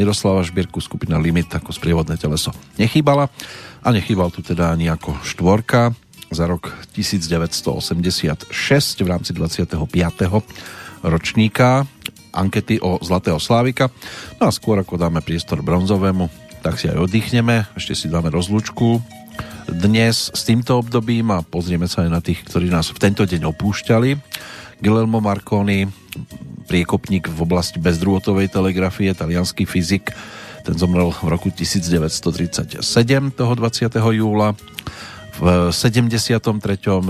[0.00, 3.28] Miroslava Šbírku skupina Limit ako sprievodné teleso nechýbala
[3.84, 5.92] a nechýbal tu teda ani ako štvorka
[6.32, 8.48] za rok 1986
[9.04, 9.76] v rámci 25.
[11.04, 11.84] ročníka
[12.32, 13.92] ankety o Zlatého Slávika.
[14.40, 16.32] No a skôr ako dáme priestor bronzovému,
[16.64, 19.17] tak si aj oddychneme, ešte si dáme rozlúčku
[19.68, 23.52] dnes s týmto obdobím a pozrieme sa aj na tých, ktorí nás v tento deň
[23.52, 24.10] opúšťali.
[24.80, 25.84] Guillermo Marconi,
[26.66, 30.14] priekopník v oblasti bezdrôtovej telegrafie, talianský fyzik,
[30.64, 32.80] ten zomrel v roku 1937,
[33.36, 33.92] toho 20.
[33.94, 34.56] júla.
[35.38, 36.42] V 73.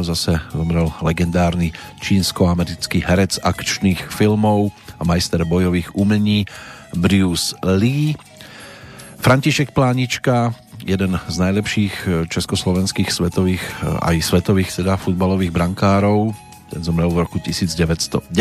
[0.05, 1.73] zase zomrel legendárny
[2.05, 4.69] čínsko-americký herec akčných filmov
[5.01, 6.45] a majster bojových umení
[6.93, 8.13] Bruce Lee.
[9.19, 10.53] František Plánička,
[10.89, 13.61] jeden z najlepších československých svetových,
[14.01, 16.33] aj svetových teda futbalových brankárov.
[16.73, 18.33] Ten zomrel v roku 1996.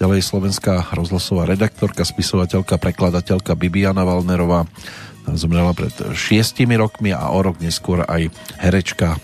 [0.00, 4.68] Ďalej slovenská rozhlasová redaktorka, spisovateľka, prekladateľka Bibiana Valnerová
[5.36, 9.20] zomrela pred šiestimi rokmi a o rok neskôr aj herečka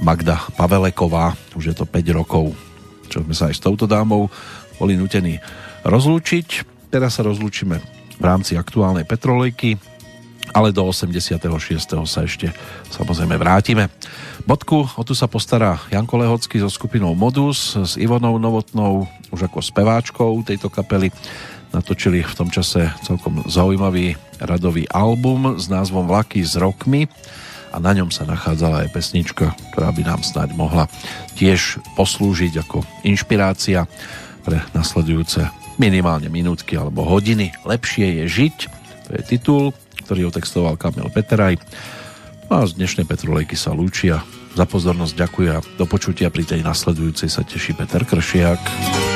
[0.00, 2.56] Magda Paveleková, už je to 5 rokov,
[3.08, 4.28] čo sme sa aj s touto dámou
[4.76, 5.40] boli nutení
[5.84, 6.48] rozlúčiť.
[6.92, 7.80] Teraz sa rozlúčime
[8.16, 9.76] v rámci aktuálnej petrolejky,
[10.52, 11.38] ale do 86.
[12.06, 12.52] sa ešte
[12.92, 13.90] samozrejme vrátime.
[14.46, 19.58] Bodku, o tu sa postará Janko Lehocký so skupinou Modus, s Ivonou Novotnou, už ako
[19.58, 21.10] speváčkou tejto kapely.
[21.74, 27.10] Natočili v tom čase celkom zaujímavý radový album s názvom Vlaky s rokmi
[27.74, 30.88] a na ňom sa nachádzala aj pesnička, ktorá by nám snáď mohla
[31.36, 33.84] tiež poslúžiť ako inšpirácia
[34.46, 37.52] pre nasledujúce minimálne minútky alebo hodiny.
[37.66, 38.56] Lepšie je žiť,
[39.06, 39.64] to je titul,
[40.06, 41.58] ktorý otextoval Kamil Peteraj.
[42.46, 44.22] No a z dnešnej Petrolejky sa lúčia.
[44.54, 49.15] Za pozornosť ďakujem do počutia pri tej nasledujúcej sa teší Peter Kršiak.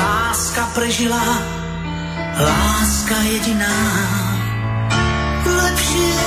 [0.00, 1.26] láska prežila,
[2.40, 3.76] láska jediná.
[5.44, 6.20] Lepšie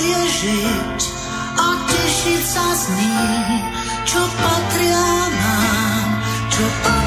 [0.00, 1.00] je žiť
[1.60, 3.20] a tešiť sa z ní,
[4.08, 6.08] čo patria nám,
[6.48, 6.99] čo patria